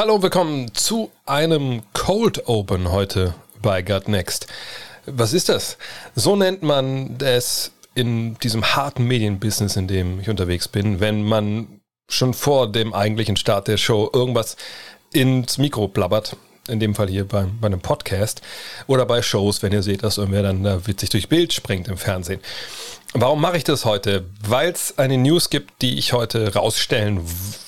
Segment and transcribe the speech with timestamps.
[0.00, 4.46] Hallo und willkommen zu einem Cold Open heute bei Gut Next.
[5.04, 5.76] Was ist das?
[6.14, 11.82] So nennt man es in diesem harten Medienbusiness, in dem ich unterwegs bin, wenn man
[12.08, 14.56] schon vor dem eigentlichen Start der Show irgendwas
[15.12, 16.34] ins Mikro plappert.
[16.70, 18.40] In dem Fall hier bei, bei einem Podcast
[18.86, 21.96] oder bei Shows, wenn ihr seht, dass irgendwer dann da witzig durch Bild springt im
[21.96, 22.40] Fernsehen.
[23.12, 24.24] Warum mache ich das heute?
[24.46, 27.20] Weil es eine News gibt, die ich heute rausstellen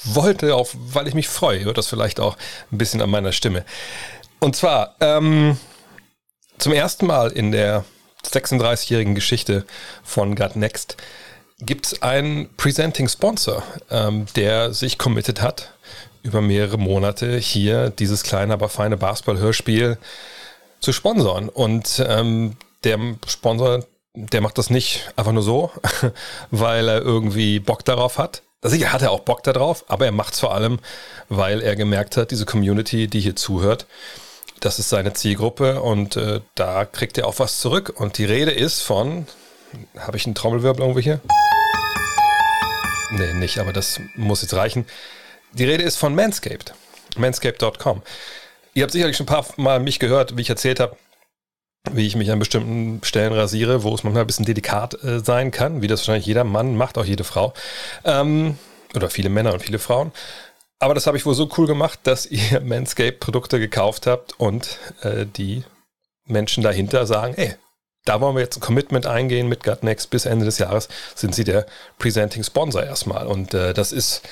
[0.04, 1.64] wollte, auch weil ich mich freue.
[1.64, 2.36] Hört das vielleicht auch
[2.70, 3.64] ein bisschen an meiner Stimme.
[4.38, 5.58] Und zwar ähm,
[6.58, 7.84] zum ersten Mal in der
[8.24, 9.64] 36-jährigen Geschichte
[10.04, 10.96] von Gut Next
[11.60, 15.72] gibt es einen Presenting Sponsor, ähm, der sich committed hat,
[16.22, 19.98] über mehrere Monate hier dieses kleine, aber feine Basketball-Hörspiel
[20.80, 21.48] zu sponsern.
[21.48, 25.70] Und ähm, der Sponsor, der macht das nicht einfach nur so,
[26.50, 28.42] weil er irgendwie Bock darauf hat.
[28.64, 30.78] Sicher hat er auch Bock darauf, aber er macht es vor allem,
[31.28, 33.86] weil er gemerkt hat, diese Community, die hier zuhört,
[34.60, 37.92] das ist seine Zielgruppe und äh, da kriegt er auch was zurück.
[37.96, 39.26] Und die Rede ist von,
[39.98, 41.20] habe ich einen Trommelwirbel irgendwo hier?
[43.10, 44.86] Nee, nicht, aber das muss jetzt reichen.
[45.54, 46.74] Die Rede ist von Manscaped.
[47.16, 48.02] Manscaped.com.
[48.74, 50.96] Ihr habt sicherlich schon ein paar Mal mich gehört, wie ich erzählt habe,
[51.90, 55.50] wie ich mich an bestimmten Stellen rasiere, wo es manchmal ein bisschen delikat äh, sein
[55.50, 57.52] kann, wie das wahrscheinlich jeder Mann macht, auch jede Frau.
[58.04, 58.56] Ähm,
[58.94, 60.12] oder viele Männer und viele Frauen.
[60.78, 65.26] Aber das habe ich wohl so cool gemacht, dass ihr Manscaped-Produkte gekauft habt und äh,
[65.26, 65.64] die
[66.24, 67.54] Menschen dahinter sagen, ey,
[68.04, 71.44] da wollen wir jetzt ein Commitment eingehen mit Gutnext bis Ende des Jahres, sind sie
[71.44, 71.66] der
[71.98, 73.26] Presenting Sponsor erstmal.
[73.26, 74.22] Und äh, das ist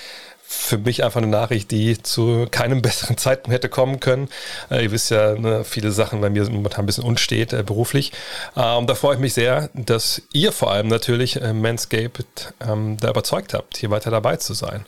[0.52, 4.28] für mich einfach eine Nachricht, die zu keinem besseren Zeitpunkt hätte kommen können.
[4.68, 7.62] Äh, ihr wisst ja, ne, viele Sachen bei mir sind momentan ein bisschen unstet äh,
[7.62, 8.10] beruflich.
[8.56, 12.96] Äh, und da freue ich mich sehr, dass ihr vor allem natürlich äh, Manscaped ähm,
[13.00, 14.84] da überzeugt habt, hier weiter dabei zu sein.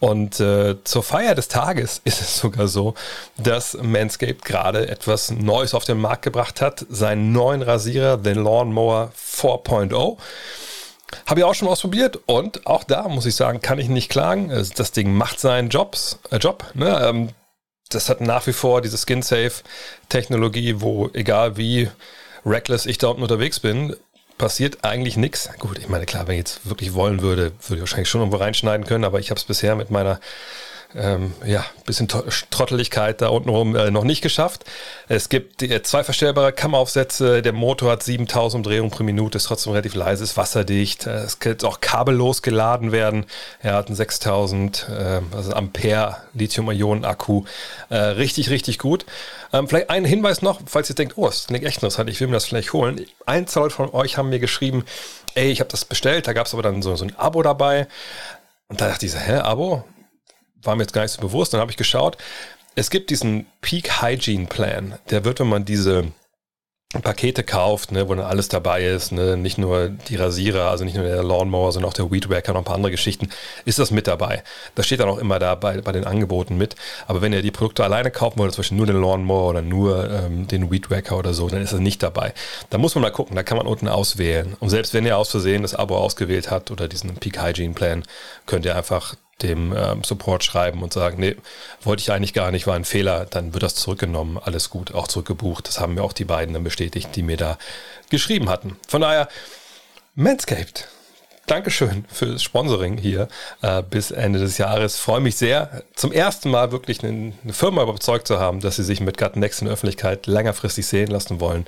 [0.00, 2.94] Und äh, zur Feier des Tages ist es sogar so,
[3.36, 6.84] dass Manscaped gerade etwas Neues auf den Markt gebracht hat.
[6.90, 10.18] Seinen neuen Rasierer, den Lawnmower 4.0.
[11.26, 14.50] Habe ich auch schon ausprobiert und auch da muss ich sagen, kann ich nicht klagen.
[14.76, 16.64] Das Ding macht seinen Jobs, äh, Job.
[16.74, 17.00] Ne?
[17.02, 17.28] Ähm,
[17.90, 21.90] das hat nach wie vor diese Skin-Safe-Technologie, wo egal wie
[22.44, 23.96] reckless ich da unten unterwegs bin,
[24.38, 25.48] passiert eigentlich nichts.
[25.58, 28.38] Gut, ich meine, klar, wenn ich jetzt wirklich wollen würde, würde ich wahrscheinlich schon irgendwo
[28.38, 30.20] reinschneiden können, aber ich habe es bisher mit meiner
[30.96, 34.64] ähm, ja, bisschen Trotteligkeit da untenrum äh, noch nicht geschafft.
[35.08, 37.42] Es gibt äh, zwei verstellbare Kammeraufsätze.
[37.42, 41.06] Der Motor hat 7000 Umdrehungen pro Minute, ist trotzdem relativ leise, ist wasserdicht.
[41.06, 43.26] Äh, es kann auch kabellos geladen werden.
[43.60, 47.44] Er hat einen 6000 äh, also Ampere Lithium-Ionen-Akku.
[47.90, 49.04] Äh, richtig, richtig gut.
[49.52, 52.28] Ähm, vielleicht ein Hinweis noch, falls ihr denkt, oh, das klingt echt interessant, ich will
[52.28, 53.04] mir das vielleicht holen.
[53.26, 54.84] Ein, zwei Leute von euch haben mir geschrieben,
[55.34, 57.86] ey, ich habe das bestellt, da gab es aber dann so, so ein Abo dabei.
[58.68, 59.84] Und da dachte ich so, hä, Abo?
[60.66, 61.52] War mir jetzt gar nicht so bewusst.
[61.52, 62.16] Dann habe ich geschaut.
[62.74, 64.98] Es gibt diesen Peak Hygiene Plan.
[65.10, 66.12] Der wird, wenn man diese
[67.02, 70.96] Pakete kauft, ne, wo dann alles dabei ist, ne, nicht nur die Rasierer, also nicht
[70.96, 73.30] nur der Lawnmower, sondern auch der Weedwacker und ein paar andere Geschichten,
[73.64, 74.42] ist das mit dabei.
[74.74, 76.76] Das steht dann auch immer da bei, bei den Angeboten mit.
[77.06, 80.10] Aber wenn ihr die Produkte alleine kaufen wollt, zum Beispiel nur den Lawnmower oder nur
[80.10, 82.32] ähm, den Weedwacker oder so, dann ist das nicht dabei.
[82.70, 84.56] Da muss man mal gucken, da kann man unten auswählen.
[84.60, 88.04] Und selbst wenn ihr aus Versehen das Abo ausgewählt habt oder diesen Peak Hygiene Plan,
[88.46, 91.36] könnt ihr einfach dem ähm, Support schreiben und sagen, nee,
[91.82, 95.08] wollte ich eigentlich gar nicht, war ein Fehler, dann wird das zurückgenommen, alles gut, auch
[95.08, 95.66] zurückgebucht.
[95.66, 97.58] Das haben mir auch die beiden dann bestätigt, die mir da
[98.10, 98.76] geschrieben hatten.
[98.88, 99.28] Von daher,
[100.14, 100.88] Manscaped.
[101.46, 103.28] Dankeschön fürs Sponsoring hier
[103.60, 104.96] äh, bis Ende des Jahres.
[104.96, 108.84] Freue mich sehr, zum ersten Mal wirklich eine, eine Firma überzeugt zu haben, dass sie
[108.84, 111.66] sich mit Gut Next in der Öffentlichkeit längerfristig sehen lassen wollen.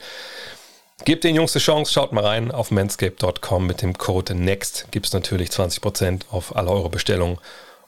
[1.05, 4.89] Gebt den Jungs eine Chance, schaut mal rein auf manscape.com mit dem Code NEXT.
[4.91, 7.39] Gibt es natürlich 20% auf alle eure Bestellungen.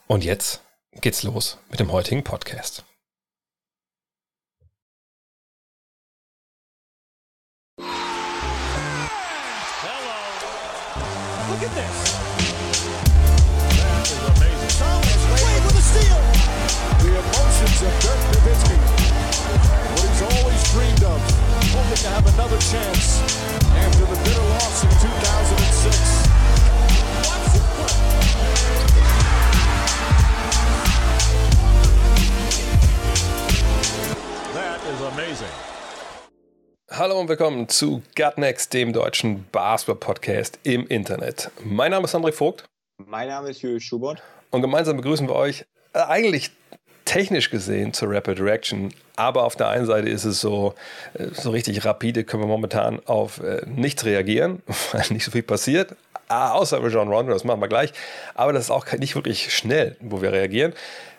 [0.07, 0.61] Und jetzt
[1.01, 2.83] geht's los mit dem heutigen Podcast.
[22.39, 23.21] Another chance
[23.75, 26.29] after the bitter loss in 2006.
[34.53, 35.47] That is amazing.
[36.89, 41.51] Hallo und willkommen zu Gutnext, dem deutschen Basketball-Podcast im Internet.
[41.65, 42.63] Mein Name ist André Vogt.
[42.97, 44.23] Mein Name ist Julius Schubert.
[44.51, 46.51] Und gemeinsam begrüßen wir euch äh, eigentlich
[47.09, 48.93] technisch gesehen zur Rapid Reaction.
[49.15, 50.75] Aber auf der einen Seite ist es so,
[51.15, 54.61] äh, so richtig rapide können wir momentan auf äh, nichts reagieren,
[54.91, 55.95] weil nicht so viel passiert.
[56.27, 57.93] Ah, außer John Rondo, das machen wir gleich.
[58.35, 60.73] Aber das ist auch nicht wirklich schnell, wo wir reagieren.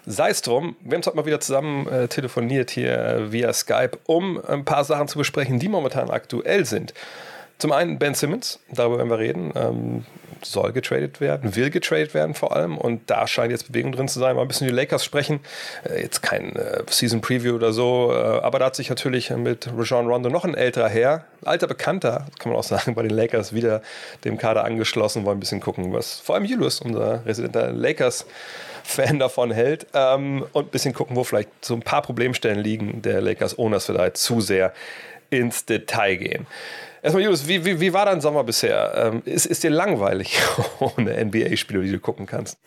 [0.07, 3.53] Sei es drum, wir haben es heute mal wieder zusammen äh, telefoniert hier äh, via
[3.53, 6.95] Skype, um ein paar Sachen zu besprechen, die momentan aktuell sind.
[7.59, 10.07] Zum einen Ben Simmons, darüber werden wir reden, ähm,
[10.43, 12.79] soll getradet werden, will getradet werden vor allem.
[12.79, 14.37] Und da scheint jetzt Bewegung drin zu sein.
[14.37, 15.41] Mal ein bisschen die Lakers sprechen,
[15.85, 19.69] äh, jetzt kein äh, Season Preview oder so, äh, aber da hat sich natürlich mit
[19.77, 23.53] Rajon Rondo noch ein älterer Herr, alter Bekannter, kann man auch sagen, bei den Lakers
[23.53, 23.83] wieder
[24.25, 28.27] dem Kader angeschlossen, wollen ein bisschen gucken, was vor allem Julius, unser residenter Lakers
[28.83, 29.87] Fan davon hält.
[29.95, 33.77] Ähm, und ein bisschen gucken, wo vielleicht so ein paar Problemstellen liegen der Lakers, ohne
[33.77, 34.73] dass wir da jetzt zu sehr
[35.31, 36.47] ins Detail gehen.
[37.03, 38.93] Erstmal, Julius, wie, wie, wie war dein Sommer bisher?
[38.95, 40.39] Ähm, ist, ist dir langweilig
[40.81, 42.59] ohne NBA-Spiele, die du gucken kannst?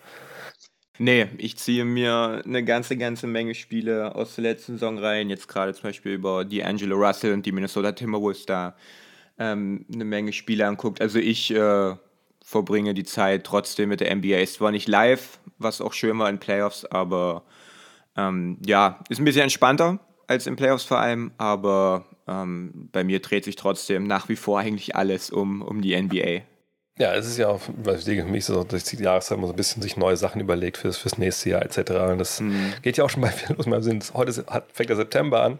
[0.99, 5.29] Nee, ich ziehe mir eine ganze, ganze Menge Spiele aus der letzten Saison rein.
[5.29, 8.75] Jetzt gerade zum Beispiel über D'Angelo Russell und die Minnesota Timberwolves da
[9.39, 11.01] ähm, eine Menge Spiele anguckt.
[11.01, 11.95] Also ich äh,
[12.43, 14.37] verbringe die Zeit trotzdem mit der NBA.
[14.37, 17.43] Es war nicht live, was auch schön war in Playoffs, aber
[18.15, 23.19] ähm, ja, ist ein bisschen entspannter als in Playoffs vor allem, aber ähm, bei mir
[23.19, 26.41] dreht sich trotzdem nach wie vor eigentlich alles um, um die NBA.
[26.99, 27.59] Ja, es ist ja auch,
[27.97, 29.97] ich denke, für mich ist es auch durch die Jahreszeit immer so ein bisschen sich
[29.97, 31.89] neue Sachen überlegt fürs, fürs nächste Jahr etc.
[32.11, 32.71] Und das mhm.
[32.83, 33.83] geht ja auch schon bei vielen los.
[33.83, 35.57] Sind, heute hat, fängt der September an.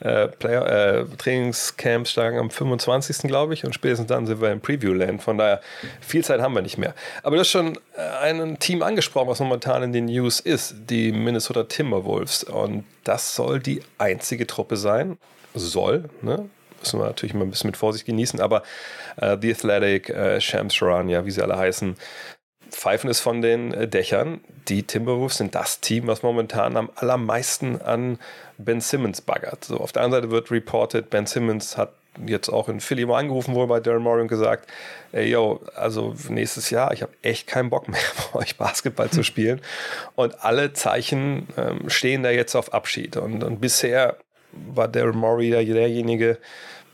[0.00, 3.16] Äh, Player, äh, Trainingscamps starten am 25.
[3.22, 5.22] glaube ich und spätestens dann sind wir im Preview-Land.
[5.22, 5.62] Von daher,
[6.02, 6.94] viel Zeit haben wir nicht mehr.
[7.22, 11.12] Aber das ist schon äh, ein Team angesprochen, was momentan in den News ist, die
[11.12, 12.44] Minnesota Timberwolves.
[12.44, 15.16] Und das soll die einzige Truppe sein,
[15.54, 16.48] soll, ne?
[16.80, 18.62] müssen wir natürlich mal ein bisschen mit Vorsicht genießen, aber
[19.16, 21.96] äh, The Athletic, äh, Shams Charania, wie sie alle heißen,
[22.70, 24.40] pfeifen es von den äh, Dächern.
[24.68, 28.18] Die Timberwolves sind das Team, was momentan am allermeisten an
[28.58, 29.64] Ben Simmons baggert.
[29.64, 31.94] So, auf der anderen Seite wird reported, Ben Simmons hat
[32.26, 34.70] jetzt auch in Philly mal angerufen wurde bei Darren Murray und gesagt,
[35.10, 38.00] ey yo, also nächstes Jahr, ich habe echt keinen Bock mehr
[38.32, 39.60] bei euch Basketball zu spielen.
[40.14, 43.16] Und alle Zeichen ähm, stehen da jetzt auf Abschied.
[43.16, 44.16] Und, und bisher
[44.74, 46.38] war Daryl Morey derjenige,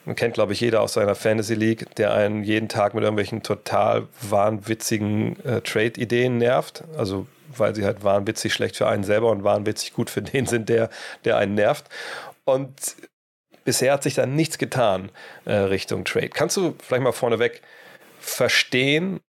[0.05, 3.43] man kennt, glaube ich, jeder aus seiner Fantasy League, der einen jeden Tag mit irgendwelchen
[3.43, 6.85] total wahnwitzigen äh, Trade-Ideen nervt.
[6.97, 7.27] Also,
[7.57, 10.91] weil sie halt wahnwitzig schlecht für einen selber und wahnwitzig gut für den sind, der,
[11.25, 11.85] der einen nervt.
[12.45, 12.97] Und
[13.65, 15.11] bisher hat sich da nichts getan
[15.45, 16.31] äh, Richtung Trade.
[16.31, 17.61] Kannst du vielleicht mal vorneweg
[18.19, 19.21] verstehen,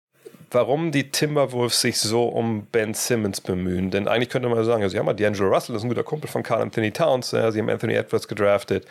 [0.51, 3.91] warum die Timberwolves sich so um Ben Simmons bemühen.
[3.91, 6.03] Denn eigentlich könnte man sagen, ja, sie haben mal D'Angelo Russell, das ist ein guter
[6.03, 8.87] Kumpel von Carl Anthony Towns, ja, sie haben Anthony Edwards gedraftet,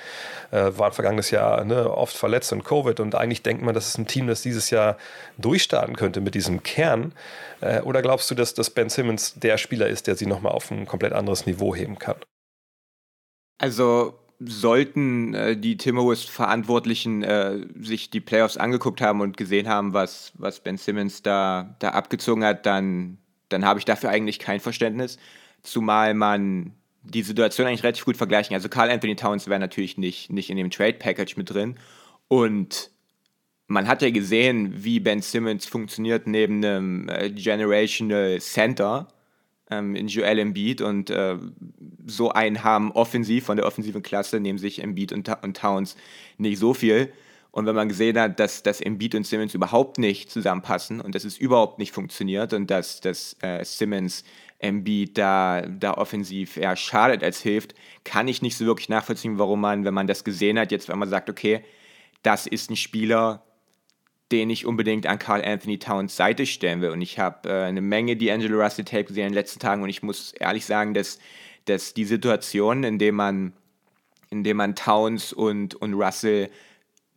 [0.51, 3.97] äh, waren vergangenes Jahr ne, oft verletzt und Covid und eigentlich denkt man, das ist
[3.97, 4.97] ein Team, das dieses Jahr
[5.37, 7.13] durchstarten könnte mit diesem Kern.
[7.61, 10.71] Äh, oder glaubst du, dass, dass Ben Simmons der Spieler ist, der sie nochmal auf
[10.71, 12.15] ein komplett anderes Niveau heben kann?
[13.57, 20.31] Also sollten äh, die Timberwolves-Verantwortlichen äh, sich die Playoffs angeguckt haben und gesehen haben, was,
[20.35, 23.17] was Ben Simmons da, da abgezogen hat, dann,
[23.49, 25.17] dann habe ich dafür eigentlich kein Verständnis.
[25.61, 28.53] Zumal man die Situation eigentlich relativ gut vergleichen.
[28.53, 31.75] Also Carl Anthony Towns wäre natürlich nicht, nicht in dem Trade-Package mit drin.
[32.29, 32.91] Und
[33.67, 39.07] man hat ja gesehen, wie Ben Simmons funktioniert neben einem äh, Generational Center
[39.69, 41.37] ähm, in Joel Embiid und äh,
[42.05, 45.95] so einen haben offensiv von der offensiven Klasse nehmen sich Embiid und, und Towns
[46.37, 47.11] nicht so viel.
[47.51, 51.23] Und wenn man gesehen hat, dass, dass Embiid und Simmons überhaupt nicht zusammenpassen und dass
[51.23, 54.23] es überhaupt nicht funktioniert und dass, dass äh, Simmons
[54.59, 57.73] Embiid da, da offensiv eher schadet als hilft,
[58.03, 60.99] kann ich nicht so wirklich nachvollziehen, warum man, wenn man das gesehen hat, jetzt wenn
[60.99, 61.63] man sagt, okay,
[62.21, 63.43] das ist ein Spieler,
[64.31, 66.91] den ich unbedingt an Carl Anthony Towns Seite stellen will.
[66.91, 69.89] Und ich habe äh, eine Menge D'Angelo Russell Tape gesehen in den letzten Tagen und
[69.89, 71.19] ich muss ehrlich sagen, dass,
[71.65, 73.53] dass die Situation, in der man,
[74.29, 76.49] in dem man Towns und, und Russell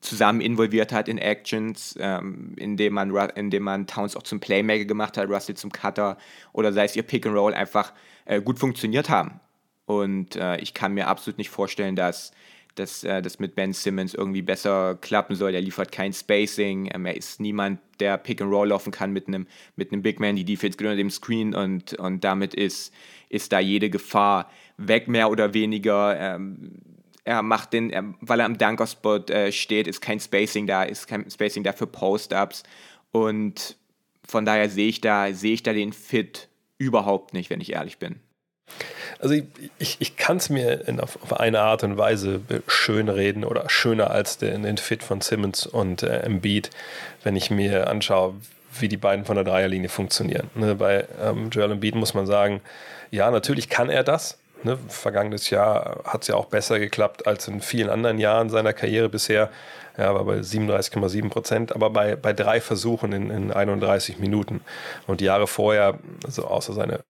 [0.00, 5.16] zusammen involviert hat in Actions, ähm, indem man, indem man Towns auch zum Playmaker gemacht
[5.16, 6.18] hat, Russell zum Cutter
[6.52, 7.92] oder sei es ihr Pick and Roll einfach
[8.24, 9.40] äh, gut funktioniert haben.
[9.86, 12.32] Und äh, ich kann mir absolut nicht vorstellen, dass
[12.74, 15.54] dass äh, das mit Ben Simmons irgendwie besser klappen soll.
[15.54, 19.28] Er liefert kein Spacing, ähm, er ist niemand, der Pick and Roll laufen kann mit
[19.28, 20.36] einem mit Big Man.
[20.36, 22.92] Die Defense unter dem Screen und, und damit ist,
[23.28, 26.18] ist da jede Gefahr weg, mehr oder weniger.
[26.18, 26.72] Ähm,
[27.24, 31.06] er macht den, er, weil er am Dunker-Spot äh, steht, ist kein Spacing da, ist
[31.06, 32.64] kein Spacing da für Post-Ups
[33.12, 33.76] und
[34.24, 36.48] von daher sehe ich da, sehe ich da den Fit
[36.78, 38.20] überhaupt nicht, wenn ich ehrlich bin.
[39.18, 39.44] Also ich,
[39.78, 44.10] ich, ich kann es mir in, auf, auf, eine Art und Weise schönreden oder schöner
[44.10, 46.70] als den, den Fit von Simmons und äh, Embiid,
[47.22, 48.34] wenn ich mir anschaue,
[48.80, 50.50] wie die beiden von der Dreierlinie funktionieren.
[50.54, 52.60] Ne, bei ähm, Joel Embiid muss man sagen,
[53.10, 54.78] ja, natürlich kann er das, Ne?
[54.88, 59.08] Vergangenes Jahr hat es ja auch besser geklappt als in vielen anderen Jahren seiner Karriere
[59.08, 59.50] bisher.
[59.98, 64.62] Ja, war bei 37,7 Prozent, aber bei, bei drei Versuchen in, in 31 Minuten.
[65.06, 67.00] Und die Jahre vorher, also außer seine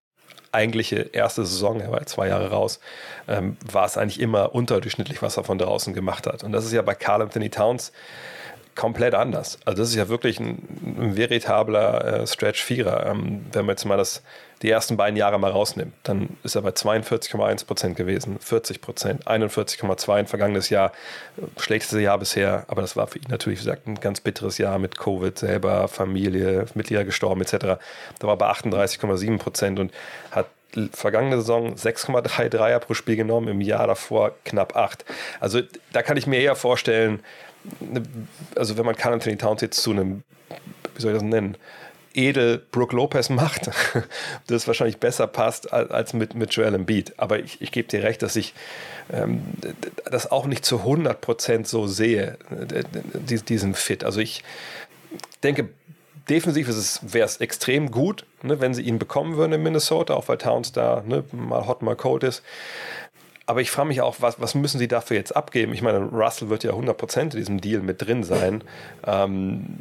[0.53, 2.79] eigentliche erste Saison, er war zwei Jahre raus,
[3.27, 6.43] ähm, war es eigentlich immer unterdurchschnittlich, was er von draußen gemacht hat.
[6.43, 7.91] Und das ist ja bei Carl Anthony Towns
[8.75, 9.59] komplett anders.
[9.65, 10.57] Also das ist ja wirklich ein,
[10.99, 13.05] ein veritabler äh, Stretch-Vierer.
[13.05, 14.23] Ähm, wenn man jetzt mal das,
[14.61, 19.27] die ersten beiden Jahre mal rausnimmt, dann ist er bei 42,1 Prozent gewesen, 40 Prozent,
[19.27, 20.91] 41,2 ein vergangenes Jahr,
[21.57, 24.79] schlechteste Jahr bisher, aber das war für ihn natürlich, wie gesagt, ein ganz bitteres Jahr
[24.79, 27.57] mit Covid, selber, Familie, Mitglieder gestorben etc.
[27.59, 27.77] Da
[28.21, 29.91] war er bei 38,7 Prozent und
[30.31, 30.47] hat
[30.91, 35.05] vergangene Saison 6,3 Dreier pro Spiel genommen, im Jahr davor knapp 8.
[35.39, 35.61] Also
[35.91, 37.21] da kann ich mir eher vorstellen,
[38.55, 40.23] also wenn man Carl Anthony Towns jetzt zu einem,
[40.95, 41.57] wie soll ich das nennen,
[42.13, 43.71] edel Brook Lopez macht,
[44.47, 47.13] das wahrscheinlich besser passt als mit, mit Joel Embiid.
[47.17, 48.53] Aber ich, ich gebe dir recht, dass ich
[49.11, 49.43] ähm,
[50.05, 52.37] das auch nicht zu 100% so sehe,
[53.49, 54.03] diesen Fit.
[54.03, 54.43] Also ich
[55.41, 55.69] denke,
[56.29, 56.67] defensiv
[57.01, 60.71] wäre es extrem gut, ne, wenn sie ihn bekommen würden in Minnesota, auch weil Towns
[60.71, 62.43] da ne, mal hot, mal cold ist.
[63.45, 65.73] Aber ich frage mich auch, was, was müssen sie dafür jetzt abgeben?
[65.73, 68.63] Ich meine, Russell wird ja 100% in diesem Deal mit drin sein.
[69.05, 69.79] Ähm,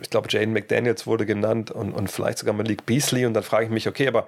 [0.00, 3.26] ich glaube, Jane McDaniels wurde genannt und, und vielleicht sogar Malik Beasley.
[3.26, 4.26] Und dann frage ich mich, okay, aber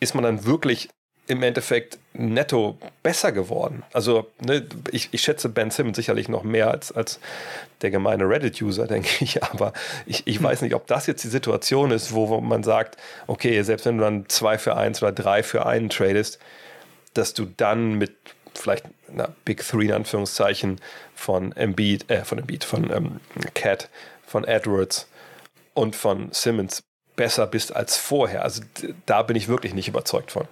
[0.00, 0.88] ist man dann wirklich
[1.26, 3.82] im Endeffekt netto besser geworden.
[3.92, 7.18] Also ne, ich, ich schätze Ben Simmons sicherlich noch mehr als, als
[7.80, 9.42] der gemeine Reddit-User, denke ich.
[9.42, 9.72] Aber
[10.04, 12.96] ich, ich weiß nicht, ob das jetzt die Situation ist, wo, wo man sagt,
[13.26, 16.38] okay, selbst wenn du dann zwei für eins oder drei für einen tradest,
[17.14, 18.14] dass du dann mit
[18.54, 20.80] vielleicht einer Big Three in Anführungszeichen
[21.14, 23.20] von Embiid, äh, von Embiid, von ähm,
[23.54, 23.88] Cat,
[24.26, 25.08] von Edwards
[25.74, 26.82] und von Simmons
[27.16, 28.42] besser bist als vorher.
[28.42, 28.62] Also
[29.06, 30.46] da bin ich wirklich nicht überzeugt von.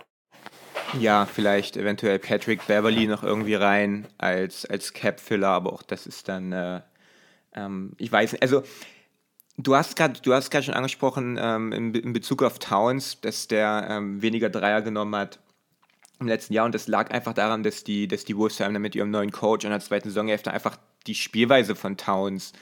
[0.99, 6.29] Ja, vielleicht eventuell Patrick Beverly noch irgendwie rein als, als Cap-Filler, aber auch das ist
[6.29, 6.81] dann, äh,
[7.55, 8.63] ähm, ich weiß nicht, also
[9.57, 10.21] du hast gerade
[10.63, 15.39] schon angesprochen ähm, in, in, Bezug auf Towns, dass der ähm, weniger Dreier genommen hat
[16.23, 19.11] im letzten Jahr und das lag einfach daran, dass die, dass die Wolves mit ihrem
[19.11, 20.77] neuen Coach in der zweiten Saisonhälfte einfach
[21.07, 22.53] die Spielweise von Towns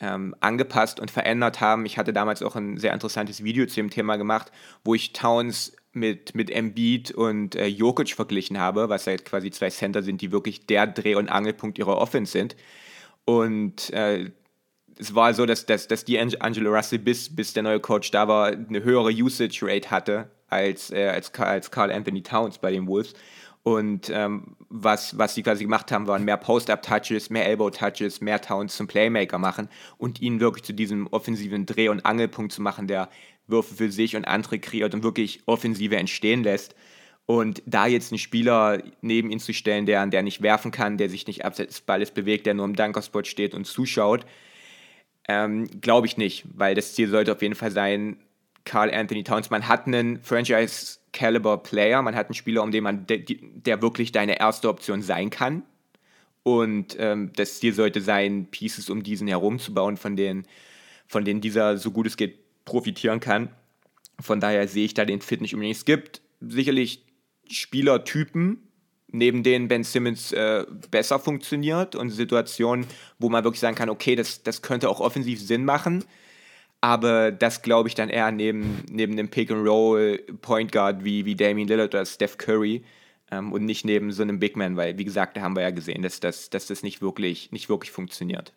[0.00, 1.86] ähm, angepasst und verändert haben.
[1.86, 4.50] Ich hatte damals auch ein sehr interessantes Video zu dem Thema gemacht,
[4.84, 9.70] wo ich Towns mit, mit Embiid und äh, Jokic verglichen habe, was halt quasi zwei
[9.70, 12.56] Center sind, die wirklich der Dreh- und Angelpunkt ihrer Offense sind.
[13.24, 14.30] Und äh,
[14.98, 18.28] es war so, dass, dass, dass die Angelo Russell bis, bis der neue Coach da
[18.28, 22.86] war, eine höhere Usage Rate hatte als, äh, als, als Carl Anthony Towns bei den
[22.86, 23.14] Wolves.
[23.62, 28.76] Und ähm, was, was sie quasi gemacht haben, waren mehr Post-Up-Touches, mehr Elbow-Touches, mehr Towns
[28.76, 33.10] zum Playmaker machen und ihn wirklich zu diesem offensiven Dreh- und Angelpunkt zu machen, der
[33.46, 36.74] Würfe für sich und andere kreiert und wirklich Offensive entstehen lässt.
[37.26, 41.10] Und da jetzt einen Spieler neben ihn zu stellen, der, der nicht werfen kann, der
[41.10, 44.24] sich nicht abseits des Balles bewegt, der nur im Dunkerspot steht und zuschaut,
[45.28, 48.16] ähm, glaube ich nicht, weil das Ziel sollte auf jeden Fall sein,
[48.64, 49.50] Carl Anthony Towns.
[49.50, 54.38] Man hat einen Franchise-Caliber-Player, man hat einen Spieler, um den man, der, der wirklich deine
[54.38, 55.62] erste Option sein kann.
[56.42, 60.46] Und ähm, das Ziel sollte sein, Pieces um diesen herumzubauen, von denen,
[61.06, 63.50] von denen dieser so gut es geht profitieren kann.
[64.20, 65.76] Von daher sehe ich da den Fit nicht unbedingt.
[65.76, 67.04] Es gibt sicherlich
[67.50, 68.58] Spielertypen,
[69.08, 72.86] neben denen Ben Simmons äh, besser funktioniert und Situationen,
[73.18, 76.04] wo man wirklich sagen kann, okay, das, das könnte auch offensiv Sinn machen.
[76.80, 81.94] Aber das glaube ich dann eher neben, neben einem Pick-and-Roll-Point Guard wie, wie Damian Lillard
[81.94, 82.82] oder Steph Curry
[83.30, 85.70] ähm, und nicht neben so einem Big Man, weil, wie gesagt, da haben wir ja
[85.70, 88.52] gesehen, dass, dass, dass das nicht wirklich, nicht wirklich funktioniert.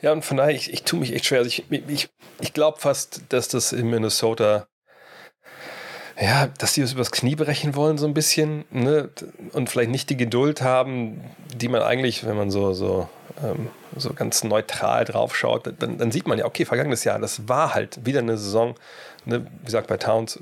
[0.00, 1.40] Ja, und von daher, ich, ich tue mich echt schwer.
[1.40, 2.08] Also ich, ich,
[2.40, 4.68] ich glaube fast, dass das in Minnesota
[6.20, 9.10] ja, dass sie es übers Knie brechen wollen, so ein bisschen, ne?
[9.52, 11.20] Und vielleicht nicht die Geduld haben,
[11.54, 13.08] die man eigentlich, wenn man so, so
[13.42, 13.68] ähm,
[13.98, 17.74] so ganz neutral drauf schaut, dann, dann, sieht man ja, okay, vergangenes Jahr, das war
[17.74, 18.74] halt wieder eine Saison,
[19.28, 20.40] ne, wie gesagt, bei Towns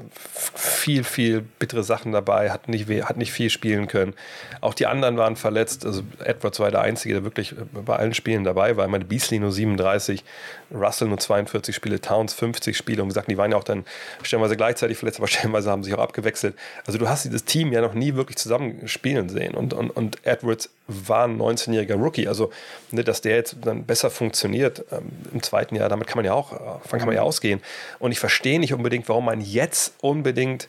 [0.54, 4.14] viel, viel bittere Sachen dabei, hat nicht, hat nicht viel spielen können.
[4.60, 5.84] Auch die anderen waren verletzt.
[5.84, 8.86] Also Edwards war der Einzige, der wirklich bei allen Spielen dabei war.
[8.86, 10.24] Ich meine, Beasley nur 37,
[10.72, 13.02] Russell nur 42 Spiele, Towns 50 Spiele.
[13.02, 13.84] Und wie gesagt, die waren ja auch dann
[14.22, 16.54] stellenweise gleichzeitig verletzt, aber stellenweise haben sich auch abgewechselt.
[16.86, 19.54] Also du hast dieses Team ja noch nie wirklich zusammen spielen sehen.
[19.54, 22.28] Und, und, und Edwards war ein 19-jähriger Rookie.
[22.28, 22.50] Also,
[22.92, 26.32] ne, dass der jetzt dann besser funktioniert ähm, im zweiten Jahr, damit kann man ja
[26.34, 26.50] auch,
[26.82, 27.60] davon kann man ja ausgehen.
[27.98, 30.68] Und ich verstehe nicht unbedingt, warum man jetzt unbedingt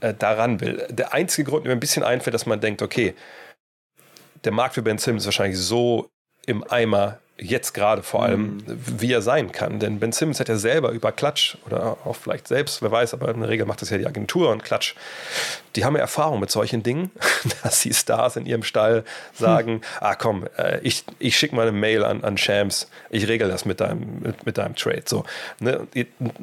[0.00, 0.86] äh, daran will.
[0.90, 3.14] Der einzige Grund, der mir ein bisschen einfällt, dass man denkt, okay,
[4.44, 6.08] der Markt für Ben Simmons ist wahrscheinlich so
[6.46, 8.62] im Eimer Jetzt gerade vor allem, mhm.
[8.98, 9.80] wie er sein kann.
[9.80, 13.30] Denn Ben Simmons hat ja selber über Klatsch oder auch vielleicht selbst, wer weiß, aber
[13.30, 14.94] in der Regel macht das ja die Agentur und Klatsch.
[15.76, 17.10] Die haben ja Erfahrung mit solchen Dingen,
[17.62, 19.80] dass die Stars in ihrem Stall sagen: hm.
[20.00, 23.64] Ah, komm, äh, ich, ich schicke mal eine Mail an, an Shams, ich regel das
[23.64, 25.04] mit deinem, mit, mit deinem Trade.
[25.06, 25.24] So,
[25.60, 25.86] ne?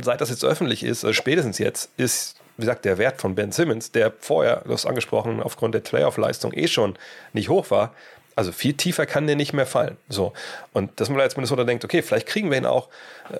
[0.02, 3.52] Seit das jetzt öffentlich ist, also spätestens jetzt, ist wie gesagt, der Wert von Ben
[3.52, 6.98] Simmons, der vorher, du hast angesprochen, aufgrund der Playoff-Leistung eh schon
[7.34, 7.94] nicht hoch war,
[8.38, 9.98] also viel tiefer kann der nicht mehr fallen.
[10.10, 10.32] So.
[10.72, 12.88] Und dass man jetzt Minnesota denkt, okay, vielleicht kriegen wir ihn auch,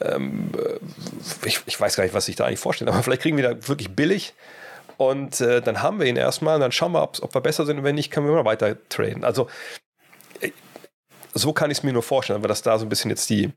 [0.02, 0.50] ähm,
[1.46, 3.60] ich, ich, weiß gar nicht, was sich da eigentlich vorstellt, aber vielleicht kriegen wir ihn
[3.60, 4.34] da wirklich billig.
[4.98, 7.68] Und äh, dann haben wir ihn erstmal und dann schauen wir, ob, ob wir besser
[7.68, 9.24] sind und wenn nicht, können wir immer weiter traden.
[9.24, 9.48] Also
[10.42, 10.50] äh,
[11.36, 13.52] so kann ich es mir nur vorstellen, weil das da so ein bisschen jetzt die,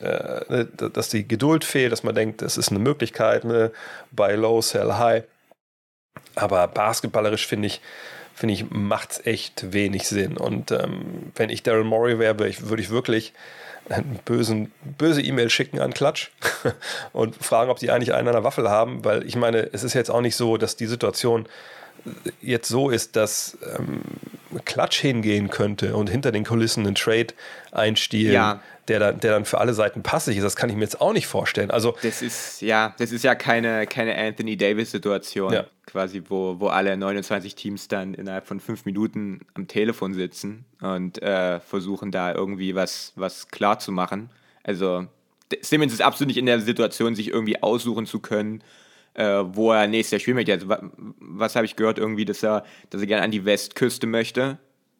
[0.00, 3.70] äh, ne, dass die Geduld fehlt, dass man denkt, das ist eine Möglichkeit, ne?
[4.12, 5.24] buy low, sell high.
[6.34, 7.82] Aber basketballerisch finde ich,
[8.36, 10.36] finde ich, macht es echt wenig Sinn.
[10.36, 13.32] Und ähm, wenn ich Daryl Morey wäre, würde ich wirklich
[13.88, 16.28] einen bösen, böse E-Mail schicken an Klatsch
[17.14, 19.94] und fragen, ob die eigentlich einen an der Waffel haben, weil ich meine, es ist
[19.94, 21.46] jetzt auch nicht so, dass die Situation
[22.40, 24.02] jetzt so ist, dass ähm,
[24.64, 27.28] Klatsch hingehen könnte und hinter den Kulissen einen Trade
[27.72, 28.62] einstielen, ja.
[28.88, 31.12] der, dann, der dann für alle Seiten passig ist, das kann ich mir jetzt auch
[31.12, 31.70] nicht vorstellen.
[31.70, 35.66] Also, das ist ja, das ist ja keine, keine Anthony Davis-Situation, ja.
[35.86, 41.22] quasi, wo, wo alle 29 Teams dann innerhalb von fünf Minuten am Telefon sitzen und
[41.22, 44.30] äh, versuchen da irgendwie was, was klar zu machen.
[44.62, 45.06] Also
[45.60, 48.62] Simmons ist absolut nicht in der Situation, sich irgendwie aussuchen zu können,
[49.16, 50.52] äh, wo er nächstes Jahr spielen möchte.
[50.52, 54.58] Also, was habe ich gehört irgendwie, dass er, dass er gerne an die Westküste möchte.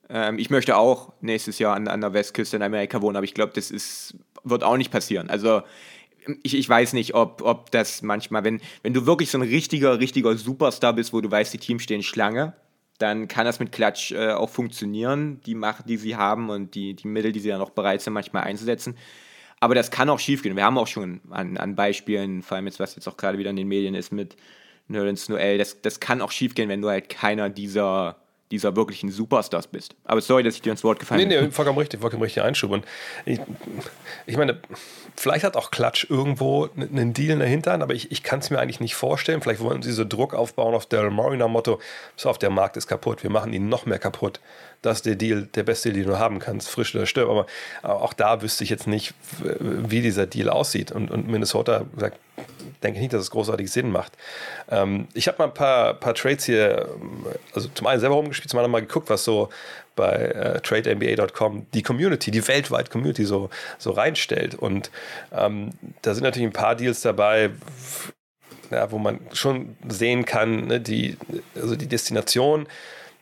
[0.09, 3.35] Ähm, ich möchte auch nächstes Jahr an, an der Westküste in Amerika wohnen, aber ich
[3.35, 5.29] glaube, das ist, wird auch nicht passieren.
[5.29, 5.63] Also
[6.43, 10.01] ich, ich weiß nicht, ob, ob das manchmal, wenn, wenn du wirklich so ein richtiger,
[10.01, 12.55] richtiger Superstar bist, wo du weißt, die Teams stehen Schlange,
[12.99, 16.95] dann kann das mit Klatsch äh, auch funktionieren, die Macht, die sie haben und die,
[16.95, 18.97] die Mittel, die sie ja noch bereit sind, manchmal einzusetzen.
[19.61, 20.57] Aber das kann auch schiefgehen.
[20.57, 23.51] Wir haben auch schon an, an Beispielen, vor allem jetzt, was jetzt auch gerade wieder
[23.51, 24.37] in den Medien ist mit
[24.89, 28.17] Nerlens Noel, das, das kann auch schiefgehen, wenn du halt keiner dieser,
[28.51, 29.97] dieser wirklichen Superstars bist.
[30.05, 31.29] Aber sorry, dass ich dir ins Wort gefallen bin.
[31.29, 32.71] Nee, nee, vollkommen richtig, vollkommen richtig Einschub.
[32.71, 32.85] Und
[33.25, 33.41] ich,
[34.27, 34.61] ich meine,
[35.17, 38.51] vielleicht hat auch Klatsch irgendwo einen Deal in der Hinterhand, aber ich, ich kann es
[38.51, 39.41] mir eigentlich nicht vorstellen.
[39.41, 41.81] Vielleicht wollen sie so Druck aufbauen auf Daryl Morey nach Motto,
[42.15, 44.41] so auf der Markt ist kaputt, wir machen ihn noch mehr kaputt
[44.87, 47.28] das ist der Deal, der beste Deal, den du haben kannst, frisch oder stirb.
[47.28, 47.47] Aber
[47.83, 49.15] auch da wüsste ich jetzt nicht,
[49.61, 50.93] wie dieser Deal aussieht.
[50.93, 52.19] Und, und Minnesota sagt,
[52.82, 54.13] denke ich nicht, dass es großartig Sinn macht.
[54.71, 56.89] Ähm, ich habe mal ein paar, paar Trades hier,
[57.54, 59.49] also zum einen selber rumgespielt, zum anderen mal geguckt, was so
[59.97, 64.54] bei äh, TradeNBA.com die Community, die weltweite Community so, so reinstellt.
[64.54, 64.91] Und
[65.32, 65.71] ähm,
[66.02, 67.50] da sind natürlich ein paar Deals dabei,
[68.71, 71.17] ja, wo man schon sehen kann, ne, die,
[71.54, 72.69] also die Destination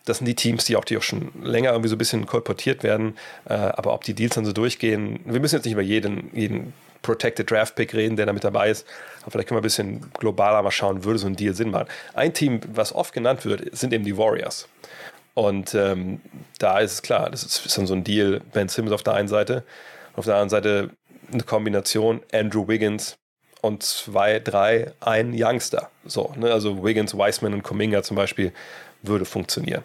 [0.04, 2.82] das sind die Teams, die auch, die auch schon länger irgendwie so ein bisschen kolportiert
[2.82, 3.16] werden.
[3.48, 6.72] Äh, aber ob die Deals dann so durchgehen, wir müssen jetzt nicht über jeden, jeden
[7.02, 8.86] Protected Draft Pick reden, der da mit dabei ist.
[9.22, 11.88] Aber vielleicht können wir ein bisschen globaler mal schauen, würde so ein Deal Sinn machen.
[12.14, 14.68] Ein Team, was oft genannt wird, sind eben die Warriors.
[15.34, 16.20] Und ähm,
[16.58, 19.28] da ist es klar, das ist dann so ein Deal, Ben Simmons auf der einen
[19.28, 19.64] Seite,
[20.14, 20.90] auf der anderen Seite
[21.32, 23.16] eine Kombination Andrew Wiggins
[23.60, 25.90] und zwei, drei, ein Youngster.
[26.04, 26.52] So, ne?
[26.52, 28.52] Also Wiggins, Wiseman und Kuminga zum Beispiel
[29.06, 29.82] würde funktionieren.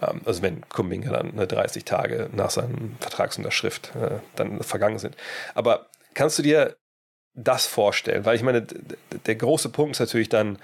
[0.00, 5.16] Ähm, also wenn Kuminga dann 30 Tage nach seinem Vertragsunterschrift äh, dann vergangen sind.
[5.54, 6.76] Aber kannst du dir
[7.34, 8.24] das vorstellen?
[8.24, 8.66] Weil ich meine,
[9.26, 10.58] der große Punkt ist natürlich dann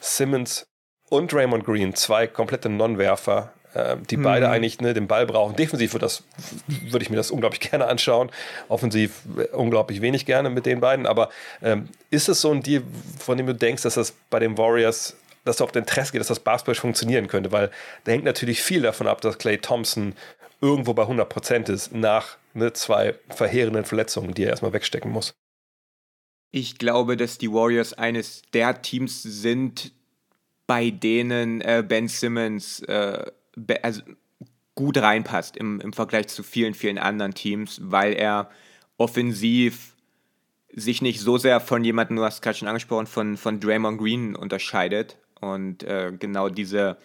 [0.00, 0.66] Simmons
[1.10, 4.22] und Raymond Green, zwei komplette Non-Werfer, äh, die mhm.
[4.22, 5.56] beide eigentlich ne, den Ball brauchen.
[5.56, 6.22] Defensiv würde, das,
[6.66, 8.30] würde ich mir das unglaublich gerne anschauen.
[8.68, 11.06] Offensiv äh, unglaublich wenig gerne mit den beiden.
[11.06, 11.30] Aber
[11.62, 12.82] ähm, ist es so ein Deal,
[13.18, 16.20] von dem du denkst, dass das bei den Warriors dass du auf den Interesse geht,
[16.20, 17.70] dass das Basketball funktionieren könnte, weil
[18.04, 20.14] da hängt natürlich viel davon ab, dass Clay Thompson
[20.60, 25.34] irgendwo bei 100% ist nach ne, zwei verheerenden Verletzungen, die er erstmal wegstecken muss.
[26.50, 29.92] Ich glaube, dass die Warriors eines der Teams sind,
[30.66, 33.24] bei denen äh, Ben Simmons äh,
[33.56, 34.02] be also
[34.74, 38.50] gut reinpasst im, im Vergleich zu vielen, vielen anderen Teams, weil er
[38.96, 39.94] offensiv
[40.72, 44.34] sich nicht so sehr von jemandem, du hast gerade schon angesprochen, von, von Draymond Green
[44.34, 46.96] unterscheidet und äh, genau diese,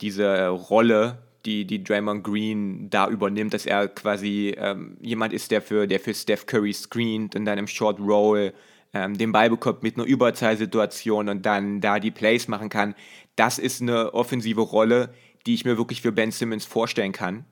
[0.00, 5.62] diese Rolle, die, die Draymond Green da übernimmt, dass er quasi ähm, jemand ist, der
[5.62, 8.52] für, der für Steph Curry screent und dann im Short Roll
[8.92, 12.94] ähm, den Ball bekommt mit einer Überzahlsituation und dann da die Plays machen kann.
[13.36, 15.14] Das ist eine offensive Rolle,
[15.46, 17.44] die ich mir wirklich für Ben Simmons vorstellen kann.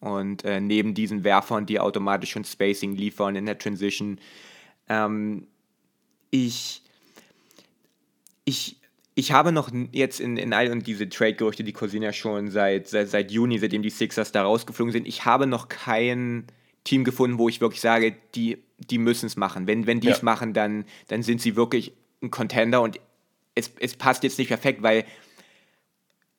[0.00, 4.18] Und äh, neben diesen Werfern, die automatisch schon Spacing liefern in der Transition,
[4.88, 5.46] ähm,
[6.30, 6.82] ich,
[8.44, 8.76] ich
[9.14, 12.88] ich habe noch jetzt in, in all und diese Trade-Gerüchte, die kursieren ja schon seit,
[12.88, 16.46] seit, seit Juni, seitdem die Sixers da rausgeflogen sind, ich habe noch keinen
[16.82, 19.66] Team gefunden, wo ich wirklich sage, die, die müssen es machen.
[19.66, 20.24] Wenn, wenn die es ja.
[20.24, 22.98] machen, dann, dann sind sie wirklich ein Contender und
[23.54, 25.04] es, es passt jetzt nicht perfekt, weil